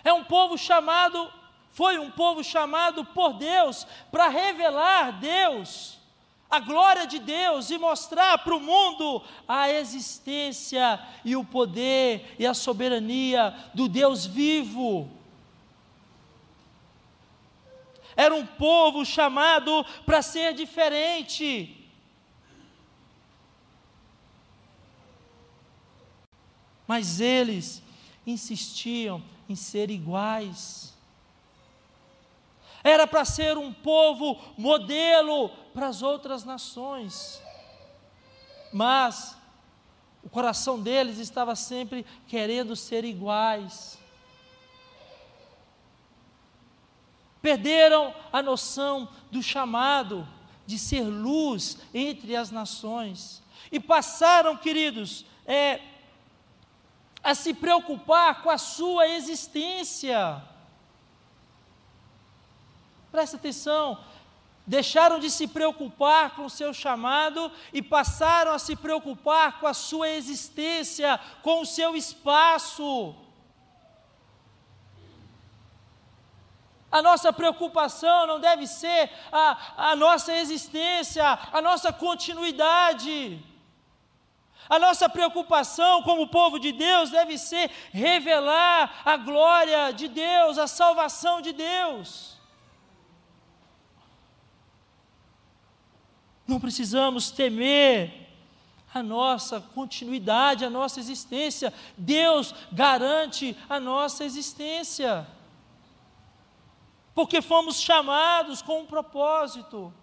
é 0.04 0.12
um 0.12 0.24
povo 0.24 0.58
chamado, 0.58 1.32
foi 1.74 1.98
um 1.98 2.10
povo 2.10 2.44
chamado 2.44 3.04
por 3.04 3.34
Deus 3.34 3.86
para 4.12 4.28
revelar 4.28 5.20
Deus, 5.20 5.98
a 6.48 6.60
glória 6.60 7.08
de 7.08 7.18
Deus 7.18 7.72
e 7.72 7.80
mostrar 7.80 8.38
para 8.38 8.56
o 8.56 8.60
mundo 8.60 9.24
a 9.48 9.72
existência 9.72 11.04
e 11.26 11.36
o 11.36 11.44
poder 11.44 12.36
e 12.38 12.46
a 12.46 12.54
soberania 12.54 13.56
do 13.74 13.90
Deus 13.90 14.24
vivo. 14.24 15.10
Era 18.16 18.36
um 18.36 18.46
povo 18.46 19.04
chamado 19.04 19.84
para 20.06 20.22
ser 20.22 20.54
diferente. 20.54 21.76
Mas 26.88 27.20
eles 27.20 27.82
insistiam 28.28 29.24
em 29.50 29.56
ser 29.56 29.90
iguais. 29.90 30.93
Era 32.84 33.08
para 33.08 33.24
ser 33.24 33.58
um 33.58 33.72
povo 33.72 34.40
modelo 34.58 35.50
para 35.74 35.88
as 35.88 36.02
outras 36.02 36.44
nações. 36.44 37.42
Mas 38.72 39.38
o 40.24 40.30
coração 40.30 40.80
deles 40.80 41.18
estava 41.18 41.56
sempre 41.56 42.06
querendo 42.28 42.76
ser 42.76 43.06
iguais. 43.06 44.04
perderam 47.44 48.16
a 48.32 48.42
noção 48.42 49.10
do 49.30 49.44
chamado 49.44 50.26
de 50.66 50.80
ser 50.80 51.02
luz 51.02 51.78
entre 51.94 52.38
as 52.38 52.50
nações 52.50 53.44
e 53.70 53.82
passaram, 53.82 54.56
queridos, 54.56 55.26
é, 55.46 55.82
a 57.22 57.36
se 57.36 57.54
preocupar 57.54 58.42
com 58.42 58.50
a 58.50 58.58
sua 58.58 59.10
existência. 59.10 60.42
Presta 63.14 63.38
atenção, 63.38 64.04
deixaram 64.66 65.20
de 65.20 65.30
se 65.30 65.48
preocupar 65.48 66.32
com 66.36 66.46
o 66.46 66.50
seu 66.50 66.74
chamado 66.74 67.52
e 67.72 67.80
passaram 67.80 68.52
a 68.52 68.58
se 68.58 68.76
preocupar 68.76 69.60
com 69.60 69.68
a 69.68 69.74
sua 69.76 70.10
existência, 70.10 71.20
com 71.44 71.62
o 71.62 71.66
seu 71.66 71.96
espaço. 71.96 73.16
A 76.92 77.04
nossa 77.04 77.32
preocupação 77.32 78.26
não 78.26 78.40
deve 78.40 78.66
ser 78.66 79.12
a, 79.32 79.92
a 79.92 79.96
nossa 79.96 80.34
existência, 80.34 81.24
a 81.52 81.62
nossa 81.62 81.94
continuidade. 81.94 83.40
A 84.68 84.80
nossa 84.80 85.08
preocupação 85.08 86.02
como 86.02 86.30
povo 86.30 86.58
de 86.58 86.72
Deus 86.72 87.12
deve 87.12 87.38
ser 87.38 87.70
revelar 87.92 89.04
a 89.06 89.18
glória 89.18 89.92
de 89.94 90.08
Deus, 90.08 90.58
a 90.58 90.66
salvação 90.66 91.42
de 91.42 91.54
Deus. 91.54 92.33
Não 96.48 96.60
precisamos 96.60 97.32
temer 97.32 98.30
a 98.94 99.02
nossa 99.02 99.60
continuidade, 99.60 100.66
a 100.66 100.70
nossa 100.70 101.00
existência. 101.00 101.74
Deus 101.98 102.54
garante 102.72 103.58
a 103.70 103.80
nossa 103.80 104.24
existência 104.24 105.28
porque 107.14 107.42
fomos 107.42 107.80
chamados 107.80 108.62
com 108.62 108.82
um 108.82 108.86
propósito. 108.86 109.94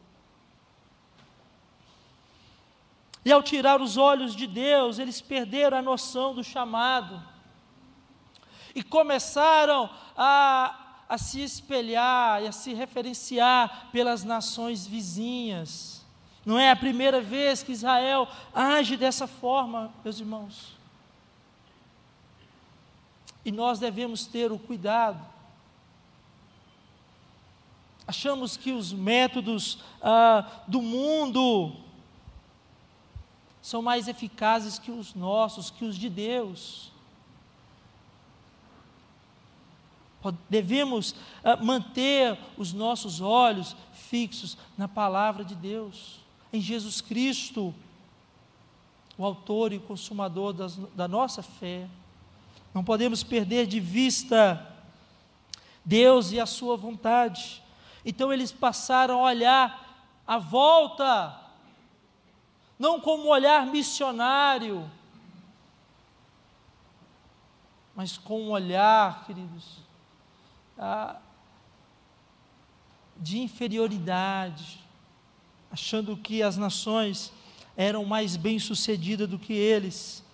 E 3.24 3.32
ao 3.32 3.42
tirar 3.42 3.82
os 3.82 3.96
olhos 3.96 4.34
de 4.34 4.46
Deus, 4.46 4.98
eles 4.98 5.20
perderam 5.20 5.76
a 5.76 5.82
noção 5.82 6.34
do 6.34 6.42
chamado 6.42 7.22
e 8.74 8.82
começaram 8.82 9.90
a, 10.16 11.04
a 11.08 11.18
se 11.18 11.42
espelhar 11.42 12.42
e 12.42 12.46
a 12.46 12.52
se 12.52 12.72
referenciar 12.72 13.88
pelas 13.90 14.24
nações 14.24 14.86
vizinhas. 14.86 15.99
Não 16.50 16.58
é 16.58 16.70
a 16.70 16.76
primeira 16.76 17.20
vez 17.20 17.62
que 17.62 17.72
Israel 17.72 18.28
age 18.52 18.96
dessa 18.96 19.26
forma, 19.26 19.92
meus 20.04 20.18
irmãos. 20.18 20.76
E 23.44 23.52
nós 23.52 23.78
devemos 23.78 24.26
ter 24.26 24.52
o 24.52 24.58
cuidado 24.58 25.30
achamos 28.10 28.56
que 28.56 28.72
os 28.72 28.92
métodos 28.92 29.78
ah, 30.02 30.44
do 30.66 30.82
mundo 30.82 31.76
são 33.62 33.80
mais 33.80 34.08
eficazes 34.08 34.80
que 34.80 34.90
os 34.90 35.14
nossos, 35.14 35.70
que 35.70 35.84
os 35.84 35.96
de 35.96 36.10
Deus. 36.10 36.90
Devemos 40.48 41.14
ah, 41.44 41.54
manter 41.54 42.36
os 42.58 42.72
nossos 42.72 43.20
olhos 43.20 43.76
fixos 43.92 44.58
na 44.76 44.88
palavra 44.88 45.44
de 45.44 45.54
Deus, 45.54 46.19
em 46.52 46.60
Jesus 46.60 47.00
Cristo, 47.00 47.74
o 49.16 49.24
autor 49.24 49.72
e 49.72 49.78
consumador 49.78 50.52
das, 50.52 50.76
da 50.94 51.06
nossa 51.06 51.42
fé. 51.42 51.88
Não 52.72 52.82
podemos 52.82 53.22
perder 53.22 53.66
de 53.66 53.80
vista 53.80 54.66
Deus 55.84 56.32
e 56.32 56.40
a 56.40 56.46
Sua 56.46 56.76
vontade. 56.76 57.62
Então 58.04 58.32
eles 58.32 58.50
passaram 58.50 59.20
a 59.20 59.30
olhar 59.30 59.90
a 60.26 60.38
volta, 60.38 61.38
não 62.78 63.00
como 63.00 63.24
um 63.24 63.28
olhar 63.28 63.66
missionário, 63.66 64.88
mas 67.94 68.16
com 68.16 68.42
um 68.42 68.50
olhar, 68.50 69.24
queridos, 69.26 69.78
de 73.16 73.40
inferioridade, 73.40 74.80
achando 75.70 76.16
que 76.16 76.42
as 76.42 76.56
nações 76.56 77.32
eram 77.76 78.04
mais 78.04 78.36
bem-sucedidas 78.36 79.28
do 79.28 79.38
que 79.38 79.52
eles. 79.52 80.24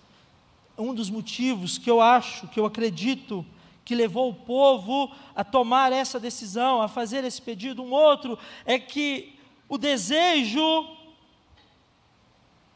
Um 0.77 0.93
dos 0.93 1.09
motivos 1.09 1.77
que 1.77 1.89
eu 1.89 2.01
acho, 2.01 2.47
que 2.47 2.59
eu 2.59 2.65
acredito, 2.65 3.45
que 3.85 3.95
levou 3.95 4.29
o 4.29 4.35
povo 4.35 5.11
a 5.35 5.43
tomar 5.43 5.93
essa 5.93 6.19
decisão, 6.19 6.81
a 6.81 6.87
fazer 6.87 7.23
esse 7.23 7.41
pedido. 7.41 7.81
Um 7.81 7.91
outro 7.91 8.37
é 8.65 8.77
que 8.77 9.39
o 9.69 9.77
desejo 9.77 10.87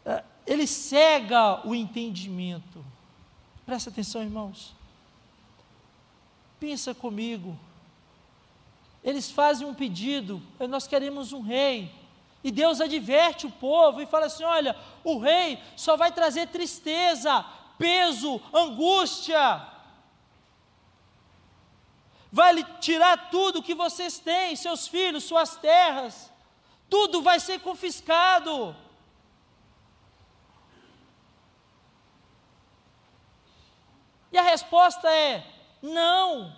eh, 0.06 0.24
ele 0.48 0.66
cega 0.66 1.68
o 1.68 1.76
entendimento. 1.76 2.84
Presta 3.66 3.90
atenção, 3.90 4.22
irmãos. 4.22 4.74
Pensa 6.60 6.94
comigo. 6.94 7.58
Eles 9.04 9.32
fazem 9.32 9.68
um 9.68 9.74
pedido, 9.74 10.42
nós 10.70 10.86
queremos 10.88 11.34
um 11.34 11.42
rei. 11.42 11.92
E 12.44 12.52
Deus 12.52 12.82
adverte 12.82 13.46
o 13.46 13.52
povo 13.52 14.02
e 14.02 14.06
fala 14.06 14.26
assim: 14.26 14.44
olha, 14.44 14.76
o 15.04 15.20
rei 15.20 15.62
só 15.76 15.96
vai 15.96 16.12
trazer 16.12 16.48
tristeza, 16.48 17.46
peso, 17.78 18.42
angústia. 18.54 19.72
vai 22.32 22.54
lhe 22.54 22.64
tirar 22.80 23.30
tudo 23.30 23.62
que 23.62 23.76
vocês 23.76 24.18
têm, 24.20 24.56
seus 24.56 24.88
filhos, 24.88 25.26
suas 25.26 25.58
terras, 25.58 26.32
tudo 26.90 27.22
vai 27.22 27.40
ser 27.40 27.60
confiscado. 27.60 28.76
E 34.32 34.38
a 34.38 34.42
resposta 34.42 35.12
é: 35.12 35.46
não. 35.82 36.56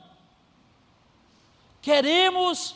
Queremos 1.81 2.75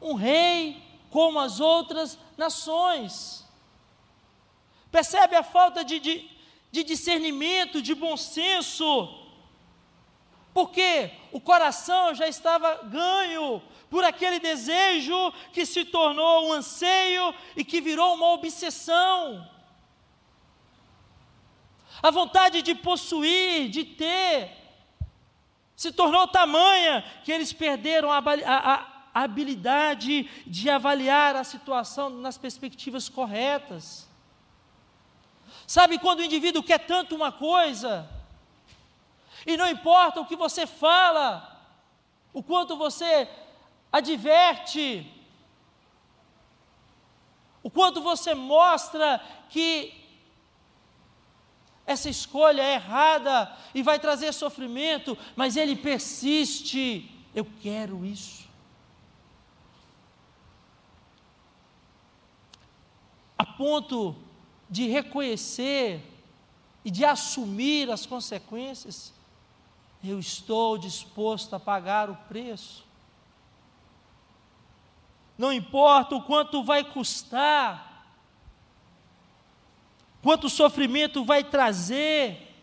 um 0.00 0.14
rei 0.14 0.82
como 1.10 1.40
as 1.40 1.58
outras 1.58 2.16
nações. 2.36 3.44
Percebe 4.90 5.36
a 5.36 5.42
falta 5.42 5.84
de, 5.84 5.98
de, 5.98 6.30
de 6.70 6.84
discernimento, 6.84 7.82
de 7.82 7.94
bom 7.94 8.16
senso? 8.16 9.22
Porque 10.54 11.10
o 11.32 11.40
coração 11.40 12.14
já 12.14 12.26
estava 12.26 12.82
ganho 12.84 13.62
por 13.90 14.04
aquele 14.04 14.38
desejo 14.38 15.32
que 15.52 15.66
se 15.66 15.84
tornou 15.84 16.48
um 16.48 16.52
anseio 16.52 17.34
e 17.54 17.64
que 17.64 17.80
virou 17.80 18.14
uma 18.14 18.30
obsessão. 18.32 19.46
A 22.02 22.10
vontade 22.10 22.62
de 22.62 22.74
possuir, 22.74 23.68
de 23.68 23.84
ter, 23.84 24.50
se 25.74 25.92
tornou 25.92 26.26
tamanha 26.26 27.04
que 27.24 27.30
eles 27.30 27.52
perderam 27.52 28.10
a, 28.10 28.18
a, 28.18 28.74
a 28.74 28.95
habilidade 29.24 30.28
de 30.46 30.68
avaliar 30.68 31.36
a 31.36 31.44
situação 31.44 32.10
nas 32.10 32.36
perspectivas 32.36 33.08
corretas. 33.08 34.06
Sabe 35.66 35.98
quando 35.98 36.20
o 36.20 36.24
indivíduo 36.24 36.62
quer 36.62 36.78
tanto 36.78 37.14
uma 37.14 37.32
coisa, 37.32 38.08
e 39.46 39.56
não 39.56 39.68
importa 39.68 40.20
o 40.20 40.26
que 40.26 40.36
você 40.36 40.66
fala, 40.66 41.56
o 42.32 42.42
quanto 42.42 42.76
você 42.76 43.28
adverte, 43.90 45.10
o 47.62 47.70
quanto 47.70 48.02
você 48.02 48.34
mostra 48.34 49.18
que 49.48 49.94
essa 51.86 52.10
escolha 52.10 52.60
é 52.60 52.74
errada 52.74 53.56
e 53.74 53.82
vai 53.82 53.98
trazer 53.98 54.32
sofrimento, 54.32 55.16
mas 55.34 55.56
ele 55.56 55.74
persiste. 55.74 57.10
Eu 57.34 57.46
quero 57.62 58.04
isso. 58.04 58.35
A 63.38 63.44
ponto 63.44 64.16
de 64.68 64.88
reconhecer 64.88 66.02
e 66.84 66.90
de 66.90 67.04
assumir 67.04 67.90
as 67.90 68.06
consequências, 68.06 69.12
eu 70.02 70.18
estou 70.18 70.78
disposto 70.78 71.54
a 71.54 71.60
pagar 71.60 72.08
o 72.08 72.16
preço. 72.28 72.84
Não 75.36 75.52
importa 75.52 76.14
o 76.14 76.22
quanto 76.22 76.62
vai 76.64 76.82
custar, 76.82 78.06
quanto 80.22 80.48
sofrimento 80.48 81.24
vai 81.24 81.44
trazer, 81.44 82.54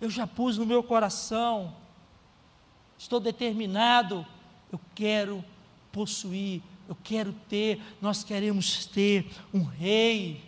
eu 0.00 0.08
já 0.08 0.26
pus 0.26 0.58
no 0.58 0.66
meu 0.66 0.82
coração, 0.82 1.74
estou 2.96 3.18
determinado, 3.18 4.26
eu 4.70 4.80
quero 4.94 5.44
possuir, 5.90 6.62
eu 6.92 6.96
quero 7.02 7.32
ter, 7.48 7.82
nós 8.00 8.22
queremos 8.22 8.86
ter 8.86 9.30
um 9.52 9.62
rei. 9.62 10.44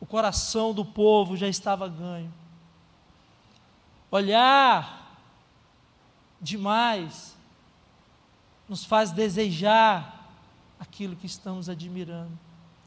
O 0.00 0.06
coração 0.06 0.72
do 0.72 0.84
povo 0.84 1.36
já 1.36 1.48
estava 1.48 1.88
ganho 1.88 2.32
olhar 4.14 5.18
demais 6.40 7.36
nos 8.68 8.84
faz 8.84 9.10
desejar 9.10 10.30
aquilo 10.78 11.16
que 11.16 11.26
estamos 11.26 11.68
admirando. 11.68 12.38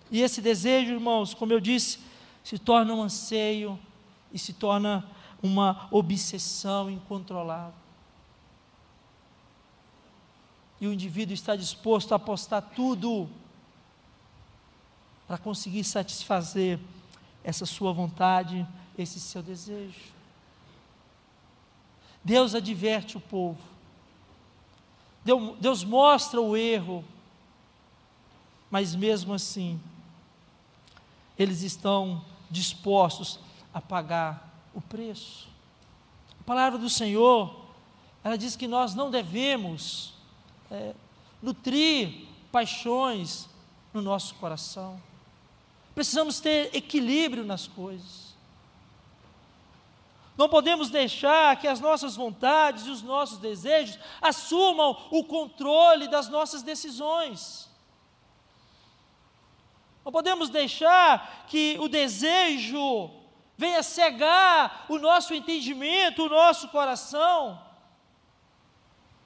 E 0.09 0.21
esse 0.21 0.41
desejo, 0.41 0.93
irmãos, 0.93 1.33
como 1.33 1.51
eu 1.51 1.59
disse, 1.59 1.99
se 2.43 2.57
torna 2.57 2.93
um 2.93 3.03
anseio 3.03 3.77
e 4.31 4.39
se 4.39 4.53
torna 4.53 5.05
uma 5.43 5.89
obsessão 5.91 6.89
incontrolável. 6.89 7.86
E 10.79 10.87
o 10.87 10.93
indivíduo 10.93 11.33
está 11.33 11.55
disposto 11.55 12.11
a 12.13 12.15
apostar 12.15 12.61
tudo 12.61 13.29
para 15.27 15.37
conseguir 15.37 15.83
satisfazer 15.83 16.79
essa 17.43 17.65
sua 17.65 17.91
vontade, 17.91 18.67
esse 18.97 19.19
seu 19.19 19.41
desejo. 19.41 20.15
Deus 22.23 22.53
adverte 22.53 23.17
o 23.17 23.21
povo. 23.21 23.61
Deus 25.59 25.83
mostra 25.83 26.41
o 26.41 26.55
erro, 26.55 27.03
mas 28.69 28.95
mesmo 28.95 29.33
assim, 29.33 29.79
eles 31.37 31.61
estão 31.61 32.23
dispostos 32.49 33.39
a 33.73 33.81
pagar 33.81 34.61
o 34.73 34.81
preço. 34.81 35.47
A 36.39 36.43
palavra 36.43 36.79
do 36.79 36.89
Senhor, 36.89 37.65
ela 38.23 38.37
diz 38.37 38.55
que 38.55 38.67
nós 38.67 38.95
não 38.95 39.11
devemos 39.11 40.13
é, 40.71 40.93
nutrir 41.41 42.27
paixões 42.51 43.47
no 43.93 44.01
nosso 44.01 44.35
coração. 44.35 45.01
Precisamos 45.93 46.39
ter 46.39 46.75
equilíbrio 46.75 47.43
nas 47.43 47.67
coisas. 47.67 48.27
Não 50.37 50.47
podemos 50.47 50.91
deixar 50.91 51.59
que 51.59 51.67
as 51.67 51.79
nossas 51.79 52.15
vontades 52.15 52.85
e 52.85 52.91
os 52.91 53.01
nossos 53.01 53.39
desejos 53.39 53.97
assumam 54.21 54.95
o 55.09 55.23
controle 55.23 56.07
das 56.07 56.29
nossas 56.29 56.61
decisões. 56.61 57.67
Não 60.05 60.11
podemos 60.11 60.49
deixar 60.49 61.45
que 61.47 61.75
o 61.79 61.89
desejo 61.89 63.09
venha 63.57 63.81
cegar 63.81 64.85
o 64.87 64.99
nosso 64.99 65.33
entendimento, 65.33 66.23
o 66.25 66.29
nosso 66.29 66.67
coração. 66.69 67.66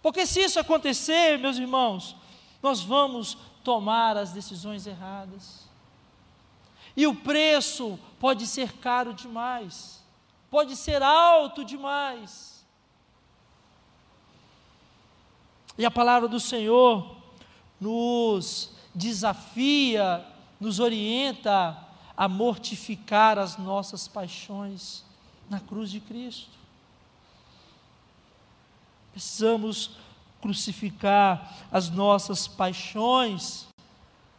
Porque 0.01 0.25
se 0.25 0.41
isso 0.41 0.59
acontecer, 0.59 1.37
meus 1.37 1.57
irmãos, 1.57 2.15
nós 2.61 2.81
vamos 2.81 3.37
tomar 3.63 4.17
as 4.17 4.31
decisões 4.31 4.87
erradas. 4.87 5.69
E 6.97 7.05
o 7.07 7.15
preço 7.15 7.99
pode 8.19 8.47
ser 8.47 8.73
caro 8.73 9.13
demais 9.13 10.01
pode 10.51 10.75
ser 10.75 11.01
alto 11.01 11.63
demais. 11.63 12.65
E 15.77 15.85
a 15.85 15.89
palavra 15.89 16.27
do 16.27 16.41
Senhor 16.41 17.15
nos 17.79 18.71
desafia, 18.93 20.23
nos 20.59 20.81
orienta 20.81 21.87
a 22.15 22.27
mortificar 22.27 23.39
as 23.39 23.57
nossas 23.57 24.09
paixões 24.09 25.05
na 25.49 25.61
cruz 25.61 25.89
de 25.89 26.01
Cristo. 26.01 26.59
Precisamos 29.11 29.97
crucificar 30.41 31.67
as 31.71 31.89
nossas 31.89 32.47
paixões 32.47 33.67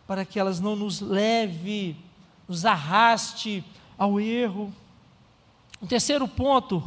para 0.07 0.25
que 0.25 0.39
elas 0.39 0.61
não 0.61 0.75
nos 0.75 1.01
leve, 1.01 1.97
nos 2.49 2.65
arraste 2.65 3.65
ao 3.97 4.21
erro. 4.21 4.75
Um 5.81 5.87
terceiro 5.87 6.27
ponto, 6.27 6.83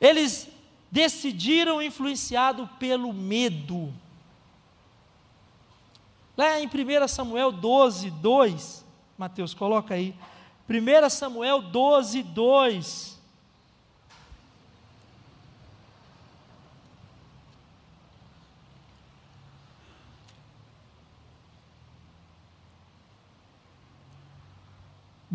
eles 0.00 0.48
decidiram 0.90 1.82
influenciado 1.82 2.68
pelo 2.78 3.12
medo. 3.12 3.92
Lá 6.36 6.60
em 6.60 6.66
1 6.66 7.08
Samuel 7.08 7.52
12, 7.52 8.10
2, 8.10 8.84
Mateus, 9.16 9.54
coloca 9.54 9.94
aí. 9.94 10.14
1 10.68 11.10
Samuel 11.10 11.62
12, 11.62 12.22
2. 12.22 13.13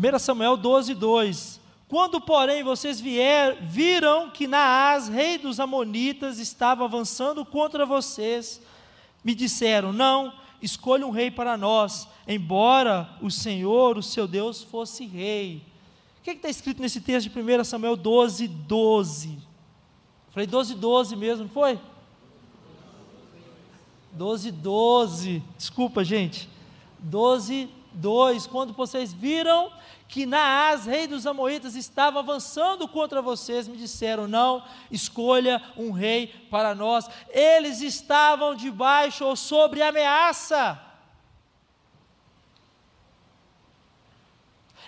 Primeira 0.00 0.18
Samuel 0.18 0.56
12, 0.56 0.94
2. 0.94 1.60
Quando, 1.86 2.22
porém, 2.22 2.62
vocês 2.62 2.98
vier, 2.98 3.60
viram 3.60 4.30
que 4.30 4.46
Naás, 4.46 5.08
rei 5.08 5.36
dos 5.36 5.60
Amonitas, 5.60 6.38
estava 6.38 6.86
avançando 6.86 7.44
contra 7.44 7.84
vocês, 7.84 8.62
me 9.22 9.34
disseram: 9.34 9.92
Não, 9.92 10.32
escolha 10.62 11.06
um 11.06 11.10
rei 11.10 11.30
para 11.30 11.54
nós, 11.54 12.08
embora 12.26 13.10
o 13.20 13.30
Senhor, 13.30 13.98
o 13.98 14.02
seu 14.02 14.26
Deus, 14.26 14.62
fosse 14.62 15.04
rei. 15.04 15.62
O 16.18 16.22
que 16.22 16.30
é 16.30 16.32
está 16.32 16.48
escrito 16.48 16.80
nesse 16.80 17.02
texto 17.02 17.28
de 17.28 17.38
1 17.38 17.62
Samuel 17.64 17.94
12, 17.94 18.48
12? 18.48 19.38
Falei 20.30 20.46
12, 20.46 20.76
12 20.76 21.14
mesmo, 21.14 21.44
não 21.44 21.50
foi? 21.50 21.78
12, 24.12 24.50
12. 24.50 25.42
Desculpa, 25.58 26.02
gente. 26.02 26.48
12, 27.00 27.68
2: 27.92 28.46
Quando 28.46 28.72
vocês 28.72 29.12
viram 29.12 29.72
que 30.08 30.26
Naás, 30.26 30.86
rei 30.86 31.06
dos 31.06 31.26
Amoritas, 31.26 31.76
estava 31.76 32.18
avançando 32.18 32.88
contra 32.88 33.22
vocês, 33.22 33.68
me 33.68 33.76
disseram: 33.76 34.26
Não, 34.26 34.64
escolha 34.90 35.62
um 35.76 35.90
rei 35.90 36.28
para 36.50 36.74
nós. 36.74 37.08
Eles 37.28 37.80
estavam 37.80 38.54
debaixo 38.54 39.24
ou 39.24 39.36
sobre 39.36 39.82
ameaça. 39.82 40.80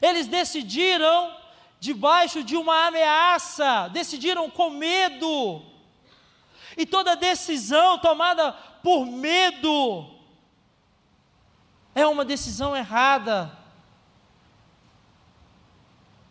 Eles 0.00 0.26
decidiram 0.26 1.32
debaixo 1.78 2.42
de 2.42 2.56
uma 2.56 2.86
ameaça, 2.86 3.88
decidiram 3.92 4.50
com 4.50 4.70
medo. 4.70 5.62
E 6.76 6.86
toda 6.86 7.14
decisão 7.14 7.98
tomada 7.98 8.52
por 8.82 9.06
medo 9.06 10.11
é 11.94 12.06
uma 12.06 12.24
decisão 12.24 12.76
errada. 12.76 13.56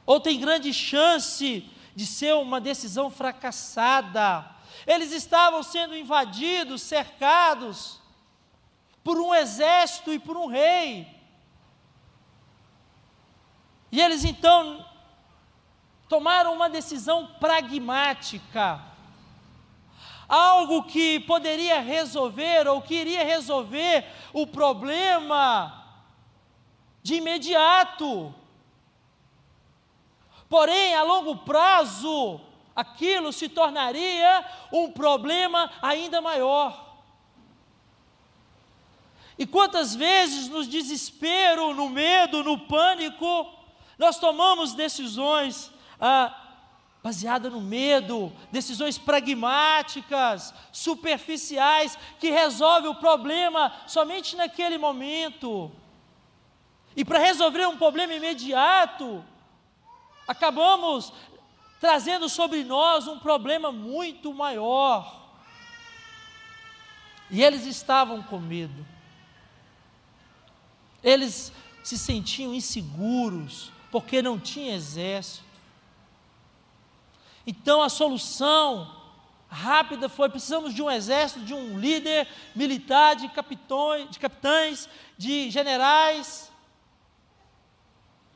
Ou 0.06 0.19
tem 0.19 0.39
grande 0.39 0.74
chance 0.74 1.69
de 1.95 2.06
ser 2.06 2.34
uma 2.36 2.60
decisão 2.60 3.10
fracassada. 3.10 4.45
Eles 4.88 5.12
estavam 5.12 5.62
sendo 5.62 5.95
invadidos, 5.95 6.82
cercados 6.82 8.00
por 9.04 9.19
um 9.19 9.34
exército 9.34 10.12
e 10.12 10.19
por 10.19 10.38
um 10.38 10.47
rei. 10.47 11.08
E 13.91 14.00
eles 14.00 14.24
então 14.24 14.86
tomaram 16.08 16.54
uma 16.54 16.69
decisão 16.69 17.28
pragmática 17.39 18.90
algo 20.32 20.84
que 20.84 21.20
poderia 21.20 21.82
resolver 21.82 22.65
ou 22.65 22.82
que 22.82 22.96
iria 22.96 23.22
resolver 23.22 24.06
o 24.32 24.48
problema 24.48 25.84
de 27.04 27.15
imediato. 27.15 28.34
Porém, 30.48 30.96
a 30.96 31.04
longo 31.04 31.36
prazo, 31.39 32.39
aquilo 32.74 33.34
se 33.34 33.50
tornaria 33.50 34.46
um 34.72 34.89
problema 34.89 35.70
ainda 35.82 36.22
maior. 36.22 36.96
E 39.38 39.46
quantas 39.46 39.94
vezes, 39.94 40.48
no 40.48 40.65
desespero, 40.65 41.74
no 41.74 41.89
medo, 41.89 42.41
no 42.41 42.58
pânico, 42.58 43.54
nós 43.98 44.17
tomamos 44.17 44.74
decisões 44.74 45.72
ah, 46.00 46.50
baseada 47.03 47.49
no 47.49 47.59
medo, 47.59 48.31
decisões 48.51 48.97
pragmáticas, 48.97 50.53
superficiais, 50.71 51.97
que 52.19 52.29
resolve 52.29 52.87
o 52.87 52.95
problema 52.95 53.73
somente 53.87 54.35
naquele 54.35 54.77
momento. 54.77 55.71
E 56.95 57.03
para 57.03 57.19
resolver 57.19 57.65
um 57.65 57.77
problema 57.77 58.13
imediato, 58.13 59.23
acabamos 60.27 61.11
trazendo 61.79 62.29
sobre 62.29 62.63
nós 62.63 63.07
um 63.07 63.17
problema 63.17 63.71
muito 63.71 64.31
maior. 64.33 65.19
E 67.31 67.41
eles 67.41 67.65
estavam 67.65 68.21
com 68.21 68.37
medo. 68.37 68.85
Eles 71.03 71.51
se 71.83 71.97
sentiam 71.97 72.53
inseguros, 72.53 73.71
porque 73.89 74.21
não 74.21 74.37
tinha 74.37 74.75
exército. 74.75 75.50
Então 77.45 77.82
a 77.82 77.89
solução 77.89 79.01
rápida 79.47 80.08
foi: 80.08 80.30
precisamos 80.30 80.73
de 80.73 80.82
um 80.82 80.89
exército, 80.89 81.43
de 81.43 81.54
um 81.54 81.77
líder 81.77 82.27
militar, 82.56 83.15
de 83.15 83.27
capitões, 83.30 84.10
de 84.10 84.19
capitães, 84.19 84.88
de 85.17 85.49
generais. 85.51 86.51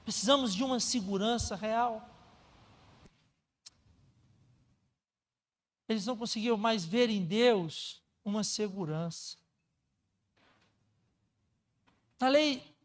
Precisamos 0.03 0.53
de 0.53 0.63
uma 0.63 0.79
segurança 0.79 1.55
real. 1.55 2.07
Eles 5.87 6.05
não 6.05 6.17
conseguiam 6.17 6.57
mais 6.57 6.83
ver 6.83 7.09
em 7.09 7.23
Deus 7.23 8.03
uma 8.23 8.43
segurança. 8.43 9.37
Na 12.19 12.27
lei, 12.27 12.75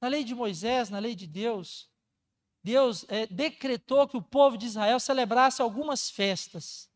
na 0.00 0.08
lei 0.08 0.24
de 0.24 0.34
Moisés, 0.34 0.90
na 0.90 0.98
lei 0.98 1.14
de 1.14 1.26
Deus, 1.26 1.89
Deus 2.62 3.04
é, 3.08 3.26
decretou 3.26 4.06
que 4.06 4.16
o 4.16 4.22
povo 4.22 4.58
de 4.58 4.66
Israel 4.66 5.00
celebrasse 5.00 5.62
algumas 5.62 6.10
festas. 6.10 6.90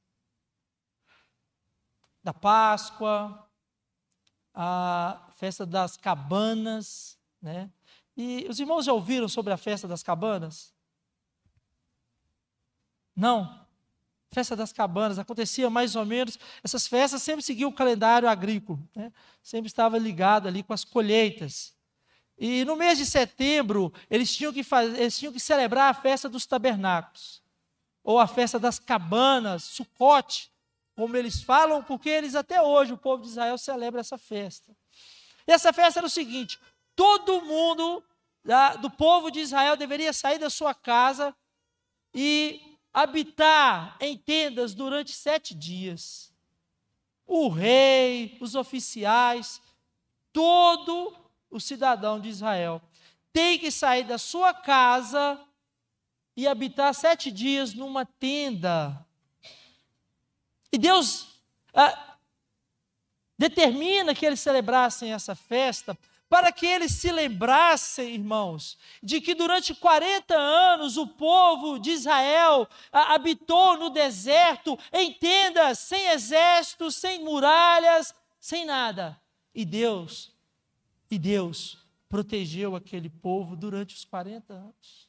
Da 2.23 2.33
Páscoa, 2.33 3.49
a 4.55 5.29
festa 5.37 5.67
das 5.67 5.97
cabanas, 5.97 7.19
né? 7.41 7.71
E 8.17 8.47
os 8.49 8.61
irmãos 8.61 8.85
já 8.85 8.93
ouviram 8.93 9.29
sobre 9.29 9.53
a 9.53 9.57
festa 9.57 9.89
das 9.89 10.03
cabanas? 10.03 10.73
Não. 13.15 13.65
Festa 14.31 14.55
das 14.57 14.73
cabanas 14.73 15.19
acontecia 15.19 15.69
mais 15.69 15.97
ou 15.97 16.05
menos. 16.05 16.39
Essas 16.63 16.87
festas 16.87 17.23
sempre 17.23 17.43
seguiam 17.43 17.71
o 17.71 17.75
calendário 17.75 18.29
agrícola, 18.29 18.79
né? 18.95 19.13
sempre 19.43 19.67
estava 19.67 19.99
ligado 19.99 20.49
ali 20.49 20.63
com 20.63 20.73
as 20.73 20.85
colheitas. 20.85 21.75
E 22.37 22.65
no 22.65 22.77
mês 22.77 22.99
de 22.99 23.07
setembro, 23.07 23.93
eles 24.11 24.35
tinham 24.35 24.53
que, 24.53 24.65
fazer, 24.65 25.01
eles 25.01 25.19
tinham 25.19 25.33
que 25.33 25.41
celebrar 25.41 25.91
a 25.91 25.95
festa 25.95 26.29
dos 26.29 26.47
tabernáculos, 26.47 27.43
ou 28.03 28.19
a 28.19 28.27
festa 28.27 28.59
das 28.59 28.79
cabanas, 28.79 29.63
Sucote, 29.65 30.51
como 30.97 31.17
eles 31.17 31.43
falam, 31.43 31.83
porque 31.83 32.09
eles 32.09 32.35
até 32.35 32.61
hoje, 32.61 32.93
o 32.93 32.99
povo 32.99 33.23
de 33.23 33.29
Israel, 33.29 33.59
celebra 33.59 34.01
essa 34.01 34.19
festa. 34.19 34.77
E 35.47 35.53
essa 35.53 35.73
festa 35.73 36.01
era 36.01 36.07
o 36.07 36.11
seguinte: 36.11 36.59
todo 36.95 37.43
mundo 37.43 38.03
da, 38.45 38.75
do 38.77 38.91
povo 38.91 39.31
de 39.31 39.41
Israel 39.41 39.77
deveria 39.77 40.13
sair 40.13 40.39
da 40.39 40.51
sua 40.51 40.75
casa 40.75 41.35
e 42.13 42.79
habitar 42.93 43.97
em 44.01 44.17
tendas 44.17 44.75
durante 44.75 45.13
sete 45.13 45.55
dias. 45.55 46.33
O 47.27 47.49
rei, 47.49 48.37
os 48.41 48.55
oficiais, 48.55 49.61
todo 50.33 51.24
o 51.57 51.61
cidadão 51.61 52.21
de 52.21 52.29
Israel 52.29 52.83
tem 53.33 53.59
que 53.59 53.71
sair 53.71 54.05
da 54.05 54.19
sua 54.19 54.53
casa 54.53 55.41
e 56.37 56.47
habitar 56.49 56.93
sete 56.95 57.31
dias 57.31 57.75
numa 57.75 58.05
tenda. 58.05 59.07
E 60.73 60.79
Deus 60.79 61.29
ah, 61.73 62.17
determina 63.39 64.15
que 64.15 64.27
eles 64.27 64.41
celebrassem 64.41 65.13
essa 65.13 65.37
festa 65.37 65.97
para 66.29 66.51
que 66.51 66.67
eles 66.67 66.93
se 66.93 67.13
lembrassem, 67.13 68.15
irmãos, 68.15 68.77
de 69.01 69.21
que 69.21 69.35
durante 69.35 69.75
40 69.75 70.35
anos 70.35 70.97
o 70.97 71.07
povo 71.07 71.79
de 71.79 71.91
Israel 71.91 72.69
ah, 72.93 73.15
habitou 73.15 73.77
no 73.77 73.91
deserto, 73.91 74.77
em 74.93 75.13
tendas, 75.13 75.79
sem 75.79 76.09
exército, 76.09 76.91
sem 76.91 77.23
muralhas, 77.23 78.13
sem 78.41 78.65
nada. 78.65 79.21
E 79.55 79.65
Deus 79.65 80.34
e 81.15 81.19
Deus 81.19 81.79
protegeu 82.09 82.75
aquele 82.75 83.09
povo 83.09 83.57
durante 83.57 83.95
os 83.95 84.05
40 84.05 84.53
anos. 84.53 85.09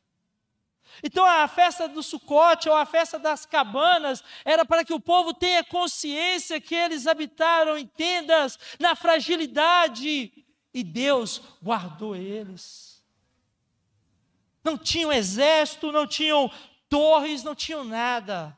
Então 1.03 1.25
a 1.25 1.47
festa 1.47 1.87
do 1.87 2.03
Sucote 2.03 2.69
ou 2.69 2.75
a 2.75 2.85
festa 2.85 3.17
das 3.17 3.45
cabanas 3.45 4.23
era 4.45 4.63
para 4.63 4.85
que 4.85 4.93
o 4.93 4.99
povo 4.99 5.33
tenha 5.33 5.63
consciência 5.63 6.61
que 6.61 6.75
eles 6.75 7.07
habitaram 7.07 7.75
em 7.77 7.87
tendas 7.87 8.57
na 8.79 8.95
fragilidade 8.95 10.31
e 10.73 10.83
Deus 10.83 11.41
guardou 11.61 12.15
eles. 12.15 13.03
Não 14.63 14.77
tinham 14.77 15.11
exército, 15.11 15.91
não 15.91 16.05
tinham 16.05 16.51
torres, 16.87 17.43
não 17.43 17.55
tinham 17.55 17.83
nada. 17.83 18.55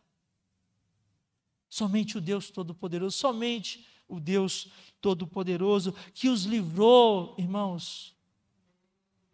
Somente 1.69 2.17
o 2.17 2.21
Deus 2.21 2.49
Todo-Poderoso, 2.49 3.17
somente 3.17 3.87
o 4.07 4.19
Deus 4.19 4.69
Todo-Poderoso, 5.01 5.93
que 6.13 6.29
os 6.29 6.43
livrou, 6.43 7.35
irmãos, 7.37 8.15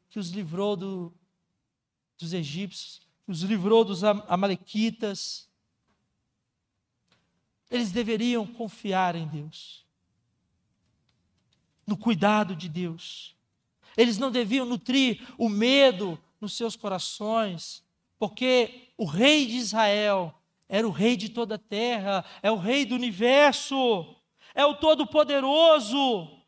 que 0.10 0.20
os 0.20 0.30
livrou 0.30 0.76
do, 0.76 1.14
dos 2.20 2.34
egípcios, 2.34 3.02
que 3.26 3.32
os 3.32 3.42
livrou 3.42 3.84
dos 3.84 4.04
amalequitas. 4.04 5.50
Eles 7.70 7.92
deveriam 7.92 8.46
confiar 8.46 9.16
em 9.16 9.28
Deus, 9.28 9.86
no 11.88 11.98
cuidado 11.98 12.56
de 12.56 12.70
Deus. 12.70 13.36
Eles 13.98 14.18
não 14.18 14.32
deviam 14.32 14.66
nutrir 14.66 15.28
o 15.38 15.50
medo 15.50 16.20
nos 16.40 16.54
seus 16.54 16.76
corações, 16.76 17.84
porque 18.20 18.90
o 18.98 19.06
rei 19.06 19.48
de 19.48 19.56
Israel 19.56 20.34
era 20.68 20.88
o 20.88 20.92
rei 20.92 21.16
de 21.16 21.30
toda 21.30 21.56
a 21.56 21.60
terra, 21.60 22.26
é 22.42 22.52
o 22.52 22.58
rei 22.58 22.86
do 22.86 22.96
universo 22.96 24.16
é 24.54 24.66
o 24.66 24.76
Todo-Poderoso. 24.76 26.42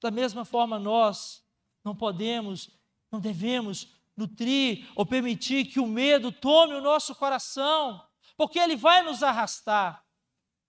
Da 0.00 0.10
mesma 0.10 0.44
forma, 0.44 0.78
nós 0.78 1.44
não 1.84 1.94
podemos, 1.94 2.70
não 3.10 3.18
devemos 3.20 3.88
nutrir 4.16 4.88
ou 4.94 5.06
permitir 5.06 5.64
que 5.66 5.80
o 5.80 5.86
medo 5.86 6.30
tome 6.30 6.74
o 6.74 6.80
nosso 6.80 7.14
coração, 7.14 8.04
porque 8.36 8.58
ele 8.58 8.76
vai 8.76 9.02
nos 9.02 9.22
arrastar 9.22 10.04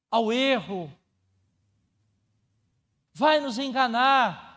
ao 0.10 0.32
erro, 0.32 0.92
vai 3.13 3.39
nos 3.39 3.58
enganar. 3.58 4.48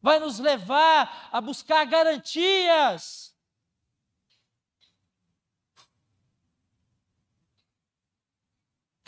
vai 0.00 0.20
nos 0.20 0.38
levar 0.38 1.28
a 1.32 1.40
buscar 1.40 1.84
garantias. 1.84 3.27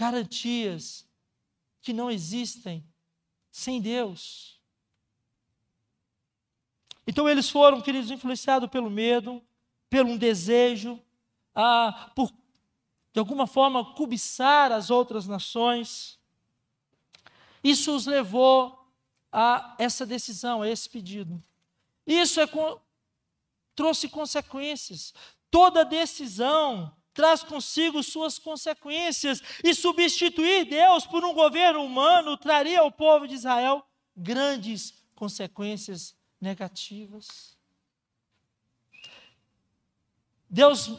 Garantias 0.01 1.07
que 1.83 1.93
não 1.93 2.11
existem 2.11 2.83
sem 3.51 3.83
Deus. 3.83 4.59
Então 7.07 7.29
eles 7.29 7.51
foram, 7.51 7.83
queridos, 7.83 8.11
influenciados 8.11 8.71
pelo 8.71 8.89
medo, 8.89 9.45
pelo 9.91 10.09
um 10.09 10.17
desejo, 10.17 10.99
a, 11.55 12.11
por 12.17 12.33
de 13.13 13.19
alguma 13.19 13.47
forma 13.47 13.95
cobiçar 13.95 14.73
as 14.73 14.89
outras 14.89 15.27
nações. 15.27 16.19
Isso 17.63 17.95
os 17.95 18.07
levou 18.07 18.91
a 19.31 19.77
essa 19.79 20.07
decisão, 20.07 20.63
a 20.63 20.69
esse 20.69 20.89
pedido. 20.89 21.43
Isso 22.07 22.41
é, 22.41 22.49
trouxe 23.75 24.09
consequências. 24.09 25.13
Toda 25.51 25.85
decisão 25.85 26.91
traz 27.21 27.43
consigo 27.43 28.03
suas 28.03 28.39
consequências, 28.39 29.43
e 29.63 29.75
substituir 29.75 30.65
Deus 30.65 31.07
por 31.07 31.23
um 31.23 31.35
governo 31.35 31.85
humano 31.85 32.35
traria 32.35 32.81
ao 32.81 32.91
povo 32.91 33.29
de 33.29 33.35
Israel 33.35 33.87
grandes 34.17 34.95
consequências 35.15 36.17
negativas. 36.41 37.59
Deus 40.49 40.91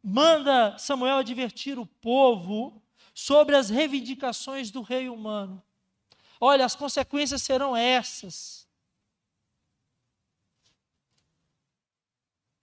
manda 0.00 0.78
Samuel 0.78 1.18
advertir 1.18 1.80
o 1.80 1.84
povo 1.84 2.80
sobre 3.12 3.56
as 3.56 3.68
reivindicações 3.68 4.70
do 4.70 4.82
rei 4.82 5.08
humano. 5.08 5.60
Olha, 6.40 6.64
as 6.64 6.76
consequências 6.76 7.42
serão 7.42 7.76
essas. 7.76 8.68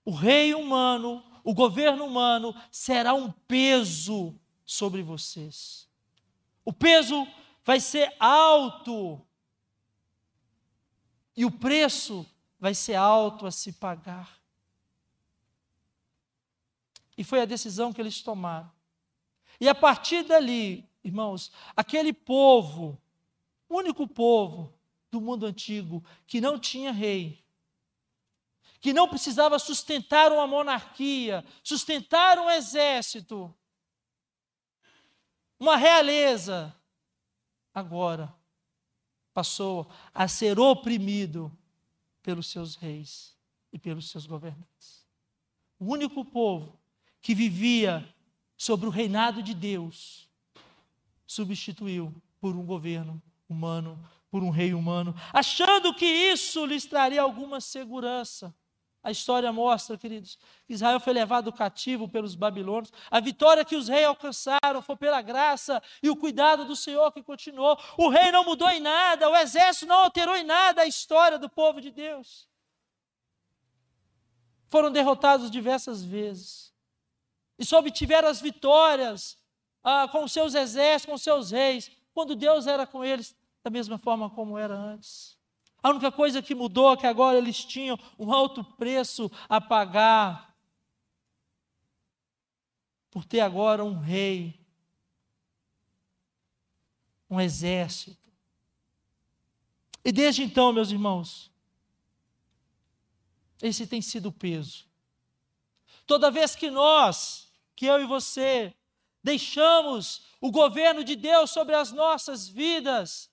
O 0.06 0.12
rei 0.12 0.54
humano, 0.54 1.33
o 1.44 1.54
governo 1.54 2.06
humano 2.06 2.56
será 2.72 3.14
um 3.14 3.32
peso 3.32 4.40
sobre 4.66 5.04
vocês. 5.04 5.90
O 6.64 6.72
peso 6.72 7.28
vai 7.66 7.80
ser 7.80 8.16
alto. 8.20 9.22
E 11.36 11.46
o 11.46 11.52
preço 11.52 12.26
vai 12.60 12.74
ser 12.74 12.96
alto 12.96 13.46
a 13.46 13.52
se 13.52 13.74
pagar. 13.74 14.42
E 17.18 17.24
foi 17.24 17.42
a 17.42 17.46
decisão 17.46 17.92
que 17.92 18.02
eles 18.02 18.22
tomaram. 18.22 18.72
E 19.60 19.68
a 19.68 19.76
partir 19.76 20.24
dali, 20.24 20.90
irmãos, 21.04 21.52
aquele 21.76 22.14
povo, 22.14 23.00
único 23.70 24.08
povo 24.08 24.74
do 25.12 25.22
mundo 25.22 25.46
antigo 25.46 26.04
que 26.26 26.42
não 26.42 26.58
tinha 26.58 26.92
rei, 26.92 27.43
que 28.84 28.92
não 28.92 29.08
precisava 29.08 29.58
sustentar 29.58 30.30
uma 30.34 30.46
monarquia, 30.46 31.46
sustentar 31.64 32.38
um 32.38 32.50
exército, 32.50 33.56
uma 35.58 35.78
realeza, 35.78 36.76
agora 37.74 38.36
passou 39.34 39.90
a 40.14 40.28
ser 40.28 40.60
oprimido 40.60 41.50
pelos 42.22 42.48
seus 42.48 42.76
reis 42.76 43.38
e 43.72 43.80
pelos 43.80 44.10
seus 44.10 44.26
governantes. 44.26 45.08
O 45.80 45.86
único 45.86 46.26
povo 46.26 46.78
que 47.22 47.34
vivia 47.34 48.06
sobre 48.58 48.86
o 48.86 48.90
reinado 48.90 49.42
de 49.42 49.54
Deus, 49.54 50.30
substituiu 51.26 52.14
por 52.42 52.54
um 52.54 52.66
governo 52.66 53.24
humano, 53.48 53.98
por 54.30 54.44
um 54.44 54.50
rei 54.50 54.74
humano, 54.74 55.16
achando 55.32 55.94
que 55.94 56.06
isso 56.06 56.66
lhes 56.66 56.86
traria 56.86 57.22
alguma 57.22 57.62
segurança. 57.62 58.54
A 59.04 59.12
história 59.12 59.52
mostra, 59.52 59.98
queridos, 59.98 60.40
que 60.66 60.74
Israel 60.74 61.00
foi 61.00 61.12
levado 61.12 61.52
cativo 61.52 62.08
pelos 62.08 62.36
babilônios. 62.36 62.92
A 63.12 63.20
vitória 63.20 63.66
que 63.66 63.76
os 63.76 63.90
reis 63.90 64.06
alcançaram 64.06 64.82
foi 64.82 64.96
pela 64.96 65.22
graça 65.22 65.84
e 66.02 66.10
o 66.10 66.16
cuidado 66.16 66.64
do 66.64 66.76
Senhor 66.76 67.12
que 67.12 67.22
continuou. 67.22 67.78
O 67.98 68.08
rei 68.08 68.32
não 68.32 68.46
mudou 68.46 68.70
em 68.70 68.80
nada, 68.80 69.30
o 69.30 69.36
exército 69.36 69.88
não 69.88 70.04
alterou 70.04 70.38
em 70.38 70.46
nada 70.46 70.84
a 70.84 70.88
história 70.88 71.38
do 71.38 71.50
povo 71.50 71.82
de 71.82 71.92
Deus. 71.92 72.48
Foram 74.70 74.90
derrotados 74.90 75.52
diversas 75.52 76.02
vezes 76.02 76.74
e 77.60 77.66
só 77.66 77.80
obtiveram 77.80 78.30
as 78.30 78.42
vitórias 78.42 79.38
ah, 79.84 80.08
com 80.08 80.28
seus 80.28 80.56
exércitos, 80.56 81.12
com 81.12 81.18
seus 81.18 81.52
reis, 81.52 81.92
quando 82.14 82.36
Deus 82.36 82.68
era 82.68 82.88
com 82.88 83.04
eles 83.04 83.36
da 83.62 83.70
mesma 83.70 83.98
forma 83.98 84.30
como 84.30 84.58
era 84.58 84.74
antes. 84.74 85.38
A 85.84 85.90
única 85.90 86.10
coisa 86.10 86.42
que 86.42 86.56
mudou 86.56 86.94
é 86.94 86.98
que 86.98 87.06
agora 87.06 87.38
eles 87.38 87.66
tinham 87.66 88.00
um 88.18 88.34
alto 88.34 88.64
preço 88.64 89.30
a 89.50 89.60
pagar 89.60 90.56
por 93.12 93.26
ter 93.26 93.42
agora 93.42 93.84
um 93.84 94.00
rei, 94.00 94.58
um 97.30 97.40
exército. 97.40 98.32
E 100.06 100.12
desde 100.12 100.42
então, 100.42 100.72
meus 100.72 100.90
irmãos, 100.90 101.52
esse 103.62 103.86
tem 103.86 104.02
sido 104.02 104.30
o 104.30 104.32
peso. 104.32 104.88
Toda 106.08 106.32
vez 106.32 106.56
que 106.56 106.72
nós 106.72 107.52
que 107.76 107.86
eu 107.86 108.02
e 108.02 108.06
você 108.06 108.74
deixamos 109.22 110.28
o 110.40 110.52
governo 110.52 111.04
de 111.04 111.16
Deus 111.16 111.52
sobre 111.52 111.76
as 111.76 111.92
nossas 111.92 112.48
vidas, 112.48 113.33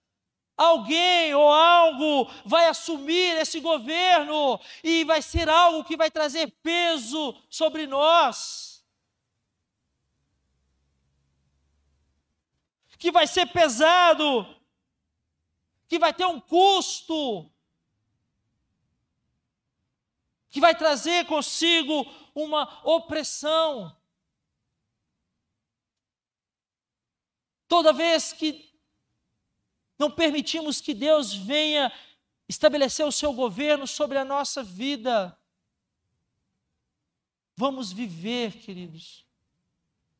alguém 0.60 1.34
ou 1.34 1.50
algo 1.50 2.30
vai 2.44 2.66
assumir 2.66 3.38
esse 3.38 3.60
governo 3.60 4.60
e 4.84 5.04
vai 5.04 5.22
ser 5.22 5.48
algo 5.48 5.82
que 5.82 5.96
vai 5.96 6.10
trazer 6.10 6.50
peso 6.62 7.34
sobre 7.48 7.86
nós. 7.86 8.84
Que 12.98 13.10
vai 13.10 13.26
ser 13.26 13.46
pesado, 13.46 14.46
que 15.88 15.98
vai 15.98 16.12
ter 16.12 16.26
um 16.26 16.38
custo, 16.38 17.50
que 20.50 20.60
vai 20.60 20.74
trazer 20.74 21.24
consigo 21.24 22.04
uma 22.34 22.86
opressão. 22.86 23.96
Toda 27.66 27.94
vez 27.94 28.34
que 28.34 28.69
não 30.00 30.10
permitimos 30.10 30.80
que 30.80 30.94
Deus 30.94 31.34
venha 31.34 31.92
estabelecer 32.48 33.04
o 33.04 33.12
seu 33.12 33.34
governo 33.34 33.86
sobre 33.86 34.16
a 34.16 34.24
nossa 34.24 34.62
vida, 34.62 35.38
vamos 37.54 37.92
viver, 37.92 38.56
queridos, 38.56 39.26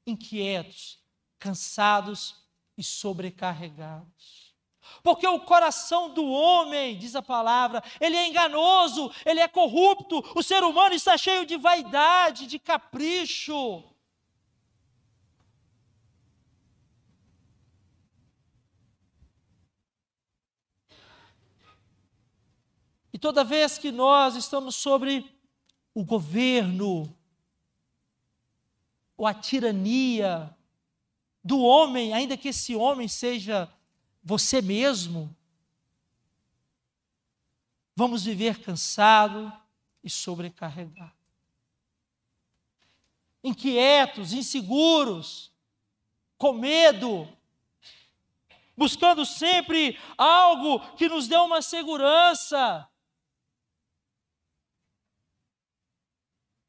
inquietos, 0.06 0.98
cansados 1.38 2.44
e 2.76 2.84
sobrecarregados. 2.84 4.54
Porque 5.02 5.26
o 5.26 5.40
coração 5.40 6.12
do 6.12 6.26
homem, 6.26 6.98
diz 6.98 7.16
a 7.16 7.22
palavra, 7.22 7.82
ele 7.98 8.16
é 8.16 8.28
enganoso, 8.28 9.10
ele 9.24 9.40
é 9.40 9.48
corrupto, 9.48 10.22
o 10.36 10.42
ser 10.42 10.62
humano 10.62 10.94
está 10.94 11.16
cheio 11.16 11.46
de 11.46 11.56
vaidade, 11.56 12.46
de 12.46 12.58
capricho. 12.58 13.82
Toda 23.20 23.44
vez 23.44 23.78
que 23.78 23.92
nós 23.92 24.34
estamos 24.34 24.74
sobre 24.74 25.30
o 25.94 26.02
governo, 26.02 27.14
ou 29.16 29.26
a 29.26 29.34
tirania 29.34 30.56
do 31.44 31.60
homem, 31.60 32.14
ainda 32.14 32.36
que 32.36 32.48
esse 32.48 32.74
homem 32.74 33.06
seja 33.06 33.70
você 34.22 34.62
mesmo, 34.62 35.34
vamos 37.94 38.24
viver 38.24 38.60
cansado 38.60 39.52
e 40.02 40.08
sobrecarregado. 40.08 41.12
Inquietos, 43.44 44.32
inseguros, 44.32 45.52
com 46.38 46.54
medo, 46.54 47.28
buscando 48.76 49.26
sempre 49.26 49.98
algo 50.16 50.80
que 50.96 51.08
nos 51.08 51.28
dê 51.28 51.36
uma 51.36 51.60
segurança. 51.60 52.88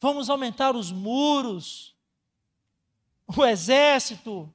Vamos 0.02 0.32
aumentar 0.32 0.76
os 0.76 0.92
muros, 0.92 1.96
o 3.28 3.46
exército. 3.46 4.52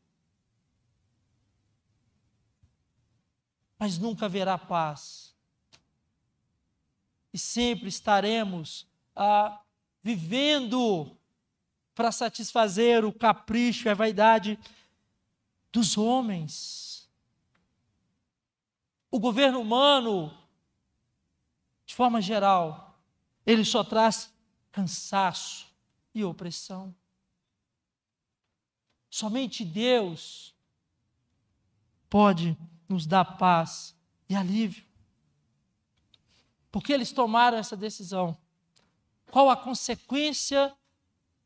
Mas 3.78 3.97
nunca 3.97 4.26
haverá 4.26 4.59
paz. 4.59 5.32
E 7.32 7.38
sempre 7.38 7.88
estaremos 7.88 8.88
ah, 9.14 9.62
vivendo 10.03 11.16
para 11.94 12.11
satisfazer 12.11 13.05
o 13.05 13.12
capricho 13.12 13.86
e 13.86 13.90
a 13.90 13.94
vaidade 13.94 14.59
dos 15.70 15.97
homens. 15.97 17.09
O 19.12 19.20
governo 19.20 19.61
humano 19.61 20.36
de 21.86 21.94
forma 21.94 22.20
geral, 22.20 22.99
ele 23.47 23.64
só 23.64 23.84
traz 23.84 24.34
cansaço 24.77 25.74
e 26.14 26.22
opressão. 26.22 26.95
Somente 29.09 29.64
Deus 29.64 30.55
pode 32.11 32.55
nos 32.87 33.07
dar 33.07 33.24
paz 33.24 33.97
e 34.29 34.37
alívio. 34.37 34.85
Porque 36.70 36.93
eles 36.93 37.11
tomaram 37.11 37.57
essa 37.57 37.74
decisão. 37.74 38.37
Qual 39.31 39.49
a 39.49 39.57
consequência 39.57 40.77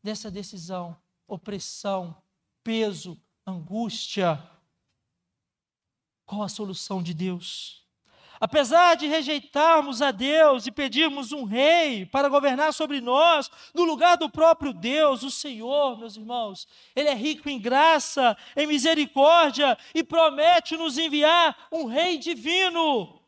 dessa 0.02 0.28
decisão? 0.28 1.00
Opressão, 1.28 2.20
peso, 2.64 3.16
angústia. 3.46 4.42
Qual 6.26 6.42
a 6.42 6.48
solução 6.48 7.00
de 7.00 7.14
Deus? 7.14 7.86
Apesar 8.40 8.94
de 8.96 9.06
rejeitarmos 9.06 10.00
a 10.00 10.10
Deus 10.10 10.66
e 10.66 10.70
pedirmos 10.70 11.30
um 11.30 11.44
rei 11.44 12.06
para 12.06 12.30
governar 12.30 12.72
sobre 12.72 12.98
nós, 12.98 13.50
no 13.74 13.84
lugar 13.84 14.16
do 14.16 14.30
próprio 14.30 14.72
Deus, 14.72 15.22
o 15.22 15.30
Senhor, 15.30 15.98
meus 15.98 16.16
irmãos, 16.16 16.66
Ele 16.96 17.10
é 17.10 17.14
rico 17.14 17.50
em 17.50 17.60
graça, 17.60 18.34
em 18.56 18.66
misericórdia 18.66 19.76
e 19.94 20.02
promete 20.02 20.74
nos 20.74 20.96
enviar 20.96 21.54
um 21.70 21.84
rei 21.84 22.16
divino 22.16 23.19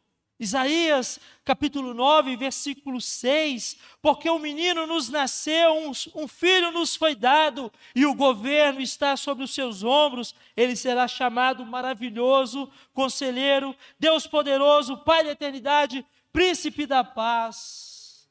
Isaías 0.43 1.21
capítulo 1.45 1.95
9, 1.95 2.35
versículo 2.35 3.01
6: 3.01 3.77
Porque 4.03 4.29
um 4.29 4.41
menino 4.41 4.89
nos 4.89 5.09
nasceu, 5.09 5.73
um, 5.73 5.93
um, 6.21 6.27
filho 6.27 6.73
nos 6.73 6.97
foi 6.97 7.15
dado, 7.15 7.73
e 7.95 8.05
o 8.05 8.13
governo 8.13 8.81
está 8.81 9.17
sobre 9.17 9.45
os 9.45 9.55
seus 9.55 9.85
ombros, 9.85 10.35
ele 10.57 10.75
será 10.75 11.07
chamado 11.07 11.65
maravilhoso, 11.65 12.69
conselheiro, 12.93 13.73
Deus 14.01 14.27
poderoso, 14.27 14.97
Pai 14.97 15.23
da 15.23 15.31
eternidade, 15.31 16.05
príncipe 16.33 16.87
da 16.87 17.05
paz. 17.05 18.29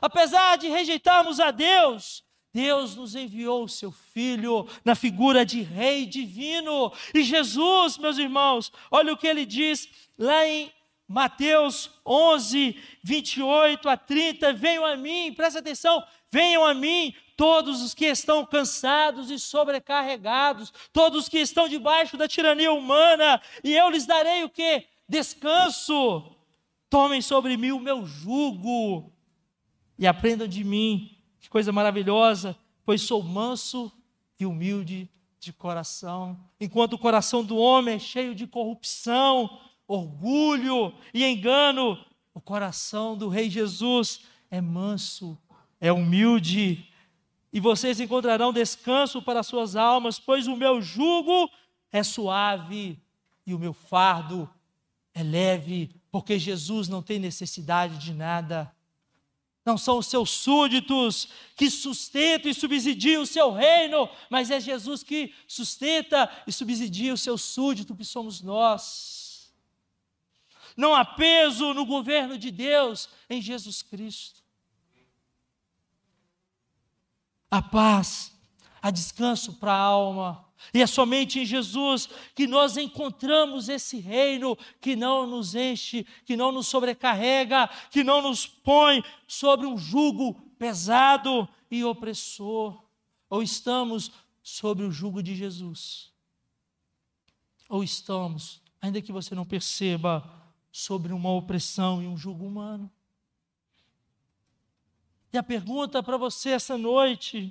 Apesar 0.00 0.56
de 0.56 0.68
rejeitarmos 0.68 1.40
a 1.40 1.50
Deus, 1.50 2.24
Deus 2.54 2.96
nos 2.96 3.14
enviou 3.14 3.64
o 3.64 3.68
seu 3.68 3.92
Filho 3.92 4.66
na 4.82 4.94
figura 4.94 5.44
de 5.44 5.60
Rei 5.60 6.06
divino. 6.06 6.90
E 7.14 7.22
Jesus, 7.22 7.98
meus 7.98 8.16
irmãos, 8.16 8.72
olha 8.90 9.12
o 9.12 9.16
que 9.18 9.26
ele 9.26 9.44
diz 9.44 9.86
lá 10.18 10.46
em 10.46 10.72
Mateus 11.08 11.90
11, 12.04 12.76
28 13.02 13.88
a 13.88 13.96
30, 13.96 14.52
venham 14.52 14.84
a 14.84 14.96
mim, 14.96 15.32
presta 15.32 15.60
atenção, 15.60 16.02
venham 16.30 16.64
a 16.64 16.74
mim 16.74 17.14
todos 17.36 17.82
os 17.82 17.94
que 17.94 18.06
estão 18.06 18.44
cansados 18.44 19.30
e 19.30 19.38
sobrecarregados, 19.38 20.72
todos 20.92 21.24
os 21.24 21.28
que 21.28 21.38
estão 21.38 21.68
debaixo 21.68 22.16
da 22.16 22.26
tirania 22.26 22.72
humana, 22.72 23.40
e 23.62 23.72
eu 23.72 23.88
lhes 23.90 24.06
darei 24.06 24.42
o 24.42 24.48
que? 24.48 24.84
Descanso. 25.08 26.32
Tomem 26.88 27.20
sobre 27.20 27.56
mim 27.56 27.72
o 27.72 27.80
meu 27.80 28.04
jugo 28.06 29.12
e 29.98 30.06
aprendam 30.06 30.46
de 30.46 30.64
mim, 30.64 31.16
que 31.40 31.48
coisa 31.48 31.72
maravilhosa, 31.72 32.56
pois 32.84 33.02
sou 33.02 33.22
manso 33.22 33.92
e 34.38 34.46
humilde 34.46 35.08
de 35.38 35.52
coração, 35.52 36.38
enquanto 36.60 36.94
o 36.94 36.98
coração 36.98 37.44
do 37.44 37.56
homem 37.56 37.94
é 37.94 37.98
cheio 37.98 38.34
de 38.34 38.46
corrupção, 38.46 39.60
orgulho 39.86 40.92
e 41.12 41.24
engano, 41.24 41.98
o 42.34 42.40
coração 42.40 43.16
do 43.16 43.28
Rei 43.28 43.48
Jesus 43.48 44.20
é 44.50 44.60
manso, 44.60 45.38
é 45.80 45.92
humilde, 45.92 46.86
e 47.52 47.60
vocês 47.60 48.00
encontrarão 48.00 48.52
descanso 48.52 49.22
para 49.22 49.42
suas 49.42 49.76
almas, 49.76 50.18
pois 50.18 50.46
o 50.46 50.56
meu 50.56 50.82
jugo 50.82 51.50
é 51.90 52.02
suave 52.02 52.98
e 53.46 53.54
o 53.54 53.58
meu 53.58 53.72
fardo 53.72 54.50
é 55.14 55.22
leve, 55.22 55.90
porque 56.10 56.38
Jesus 56.38 56.88
não 56.88 57.00
tem 57.00 57.18
necessidade 57.18 57.98
de 57.98 58.12
nada. 58.12 58.70
Não 59.64 59.78
são 59.78 59.98
os 59.98 60.06
seus 60.06 60.30
súditos 60.30 61.28
que 61.56 61.70
sustentam 61.70 62.50
e 62.50 62.54
subsidiam 62.54 63.22
o 63.22 63.26
seu 63.26 63.50
reino, 63.52 64.08
mas 64.28 64.50
é 64.50 64.60
Jesus 64.60 65.02
que 65.02 65.34
sustenta 65.48 66.30
e 66.46 66.52
subsidia 66.52 67.14
o 67.14 67.16
seu 67.16 67.38
súdito, 67.38 67.96
que 67.96 68.04
somos 68.04 68.42
nós. 68.42 69.25
Não 70.76 70.94
há 70.94 71.04
peso 71.04 71.72
no 71.72 71.86
governo 71.86 72.36
de 72.36 72.50
Deus 72.50 73.08
em 73.30 73.40
Jesus 73.40 73.82
Cristo. 73.82 74.42
A 77.50 77.62
paz, 77.62 78.32
a 78.82 78.90
descanso 78.90 79.54
para 79.54 79.72
a 79.72 79.78
alma. 79.78 80.44
E 80.74 80.82
é 80.82 80.86
somente 80.86 81.40
em 81.40 81.44
Jesus 81.44 82.08
que 82.34 82.46
nós 82.46 82.76
encontramos 82.76 83.68
esse 83.68 83.98
reino 83.98 84.56
que 84.80 84.96
não 84.96 85.26
nos 85.26 85.54
enche, 85.54 86.06
que 86.24 86.36
não 86.36 86.52
nos 86.52 86.66
sobrecarrega, 86.66 87.68
que 87.90 88.02
não 88.02 88.20
nos 88.20 88.46
põe 88.46 89.02
sobre 89.26 89.66
um 89.66 89.78
jugo 89.78 90.34
pesado 90.58 91.48
e 91.70 91.84
opressor. 91.84 92.82
Ou 93.30 93.42
estamos 93.42 94.10
sobre 94.42 94.84
o 94.84 94.92
jugo 94.92 95.22
de 95.22 95.34
Jesus, 95.34 96.12
ou 97.68 97.82
estamos, 97.82 98.60
ainda 98.80 99.02
que 99.02 99.10
você 99.10 99.34
não 99.34 99.44
perceba, 99.44 100.22
sobre 100.76 101.10
uma 101.10 101.30
opressão 101.30 102.02
e 102.02 102.06
um 102.06 102.18
jugo 102.18 102.44
humano. 102.44 102.92
E 105.32 105.38
a 105.38 105.42
pergunta 105.42 106.02
para 106.02 106.18
você 106.18 106.50
essa 106.50 106.76
noite 106.76 107.50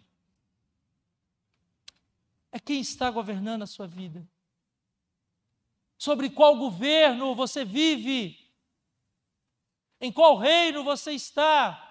é 2.51 2.59
quem 2.59 2.79
está 2.79 3.09
governando 3.09 3.63
a 3.63 3.67
sua 3.67 3.87
vida? 3.87 4.29
Sobre 5.97 6.29
qual 6.29 6.55
governo 6.55 7.33
você 7.33 7.65
vive? 7.65 8.47
Em 9.99 10.11
qual 10.11 10.37
reino 10.37 10.83
você 10.83 11.13
está? 11.13 11.81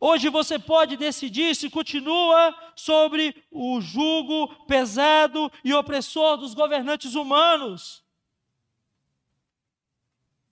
Hoje 0.00 0.28
você 0.28 0.58
pode 0.58 0.96
decidir 0.96 1.56
se 1.56 1.68
continua 1.68 2.54
sobre 2.76 3.44
o 3.50 3.80
jugo 3.80 4.48
pesado 4.66 5.50
e 5.64 5.74
opressor 5.74 6.36
dos 6.36 6.54
governantes 6.54 7.14
humanos, 7.14 8.04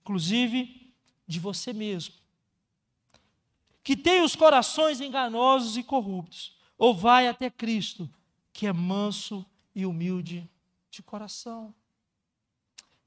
inclusive 0.01 0.93
de 1.25 1.39
você 1.39 1.71
mesmo, 1.71 2.15
que 3.83 3.95
tem 3.95 4.21
os 4.21 4.35
corações 4.35 4.99
enganosos 4.99 5.77
e 5.77 5.83
corruptos, 5.83 6.57
ou 6.77 6.93
vai 6.93 7.27
até 7.27 7.49
Cristo, 7.49 8.09
que 8.51 8.67
é 8.67 8.73
manso 8.73 9.45
e 9.73 9.85
humilde 9.85 10.49
de 10.89 11.01
coração. 11.01 11.73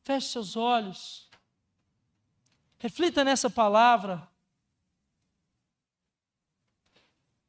Feche 0.03 0.29
seus 0.29 0.57
olhos, 0.57 1.29
reflita 2.79 3.23
nessa 3.23 3.51
palavra. 3.51 4.30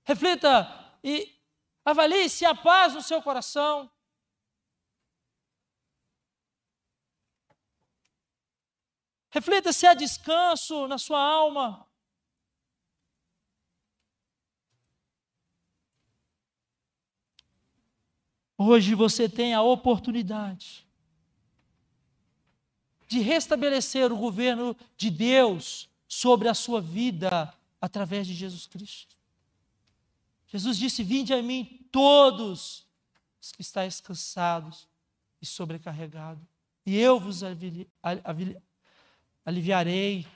Reflita 0.04 0.98
e 1.04 1.40
avalie 1.86 2.30
se 2.30 2.46
há 2.46 2.56
paz 2.56 2.94
no 2.94 3.02
seu 3.02 3.22
coração. 3.22 3.90
Reflita 9.30 9.72
se 9.72 9.88
há 9.88 9.94
descanso 9.94 10.88
na 10.88 10.98
sua 10.98 11.20
alma. 11.20 11.88
Hoje 18.58 18.94
você 18.94 19.28
tem 19.28 19.54
a 19.54 19.62
oportunidade 19.62 20.86
de 23.08 23.20
restabelecer 23.20 24.12
o 24.12 24.18
governo 24.18 24.76
de 24.96 25.10
Deus 25.10 25.90
sobre 26.08 26.48
a 26.48 26.54
sua 26.54 26.80
vida 26.80 27.54
através 27.80 28.28
de 28.28 28.34
Jesus 28.34 28.68
Cristo. 28.68 29.21
Jesus 30.52 30.78
disse: 30.78 31.02
Vinde 31.02 31.34
a 31.34 31.42
mim 31.42 31.88
todos 31.92 32.86
os 33.42 33.54
que 33.54 33.62
estáis 33.62 34.02
cansados 34.02 34.86
e 35.42 35.46
sobrecarregados, 35.46 36.44
e 36.86 36.98
eu 36.98 37.20
vos 37.20 37.42
aliviarei. 39.46 40.28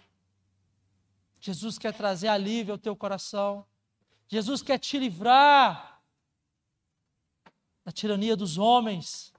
Jesus 1.42 1.78
quer 1.78 1.94
trazer 1.94 2.30
alívio 2.30 2.72
ao 2.72 2.78
teu 2.78 2.96
coração. 2.96 3.68
Jesus 4.26 4.62
quer 4.62 4.80
te 4.80 4.98
livrar 4.98 6.02
da 7.84 7.92
tirania 7.92 8.38
dos 8.38 8.58
homens. 8.58 9.34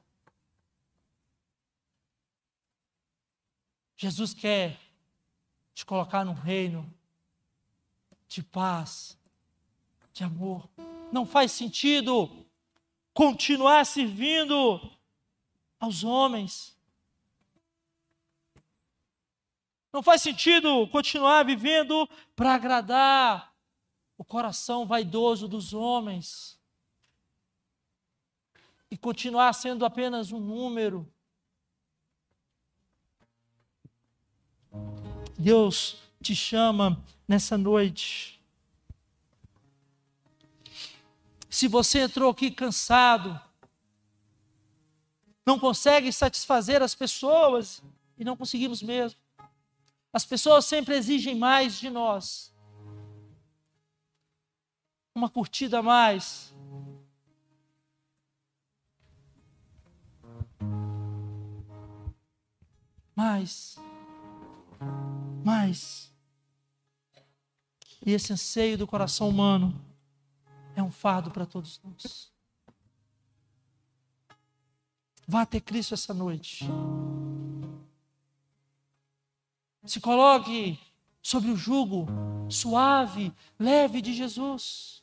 Jesus 3.97 4.35
quer 4.35 4.79
te 5.75 5.87
colocar 5.87 6.23
num 6.23 6.35
reino 6.35 6.95
de 8.29 8.43
paz, 8.43 9.16
de 10.17 10.25
amor. 10.25 10.67
Não 11.13 11.27
faz 11.27 11.53
sentido 11.53 12.47
continuar 13.13 13.85
servindo 13.85 14.81
aos 15.79 16.03
homens. 16.03 16.75
Não 19.93 20.03
faz 20.03 20.23
sentido 20.23 20.89
continuar 20.89 21.45
vivendo 21.45 22.09
para 22.35 22.55
agradar 22.55 23.55
o 24.17 24.25
coração 24.25 24.87
vaidoso 24.87 25.47
dos 25.47 25.75
homens. 25.75 26.57
e 28.89 28.97
continuar 28.97 29.53
sendo 29.53 29.85
apenas 29.85 30.31
um 30.31 30.39
número. 30.39 31.13
Deus 35.37 35.97
te 36.23 36.37
chama 36.37 37.05
nessa 37.27 37.59
noite. 37.59 38.36
Se 41.49 41.69
você 41.69 42.01
entrou 42.01 42.31
aqui 42.31 42.51
cansado, 42.51 43.41
não 45.47 45.59
consegue 45.59 46.13
satisfazer 46.13 46.83
as 46.83 46.95
pessoas, 46.95 47.83
e 48.19 48.25
não 48.25 48.37
conseguimos 48.37 48.83
mesmo. 48.83 49.21
As 50.13 50.25
pessoas 50.25 50.65
sempre 50.65 50.97
exigem 50.97 51.37
mais 51.37 51.79
de 51.79 51.89
nós. 51.89 52.53
Uma 55.15 55.29
curtida 55.31 55.79
a 55.79 55.83
mais. 55.83 56.53
Mais. 63.15 63.77
Mais. 65.45 66.13
E 68.05 68.13
esse 68.13 68.33
anseio 68.33 68.77
do 68.77 68.87
coração 68.87 69.29
humano 69.29 69.86
é 70.77 70.83
um 70.83 70.91
fardo 70.91 71.31
para 71.31 71.47
todos 71.47 71.81
nós. 71.83 72.31
Vá 75.27 75.45
ter 75.45 75.61
Cristo 75.63 75.95
essa 75.95 76.13
noite. 76.15 76.67
Se 79.85 80.01
coloque 80.01 80.79
sobre 81.23 81.51
o 81.51 81.57
jugo 81.57 82.07
suave, 82.49 83.33
leve 83.59 84.03
de 84.03 84.13
Jesus. 84.13 85.03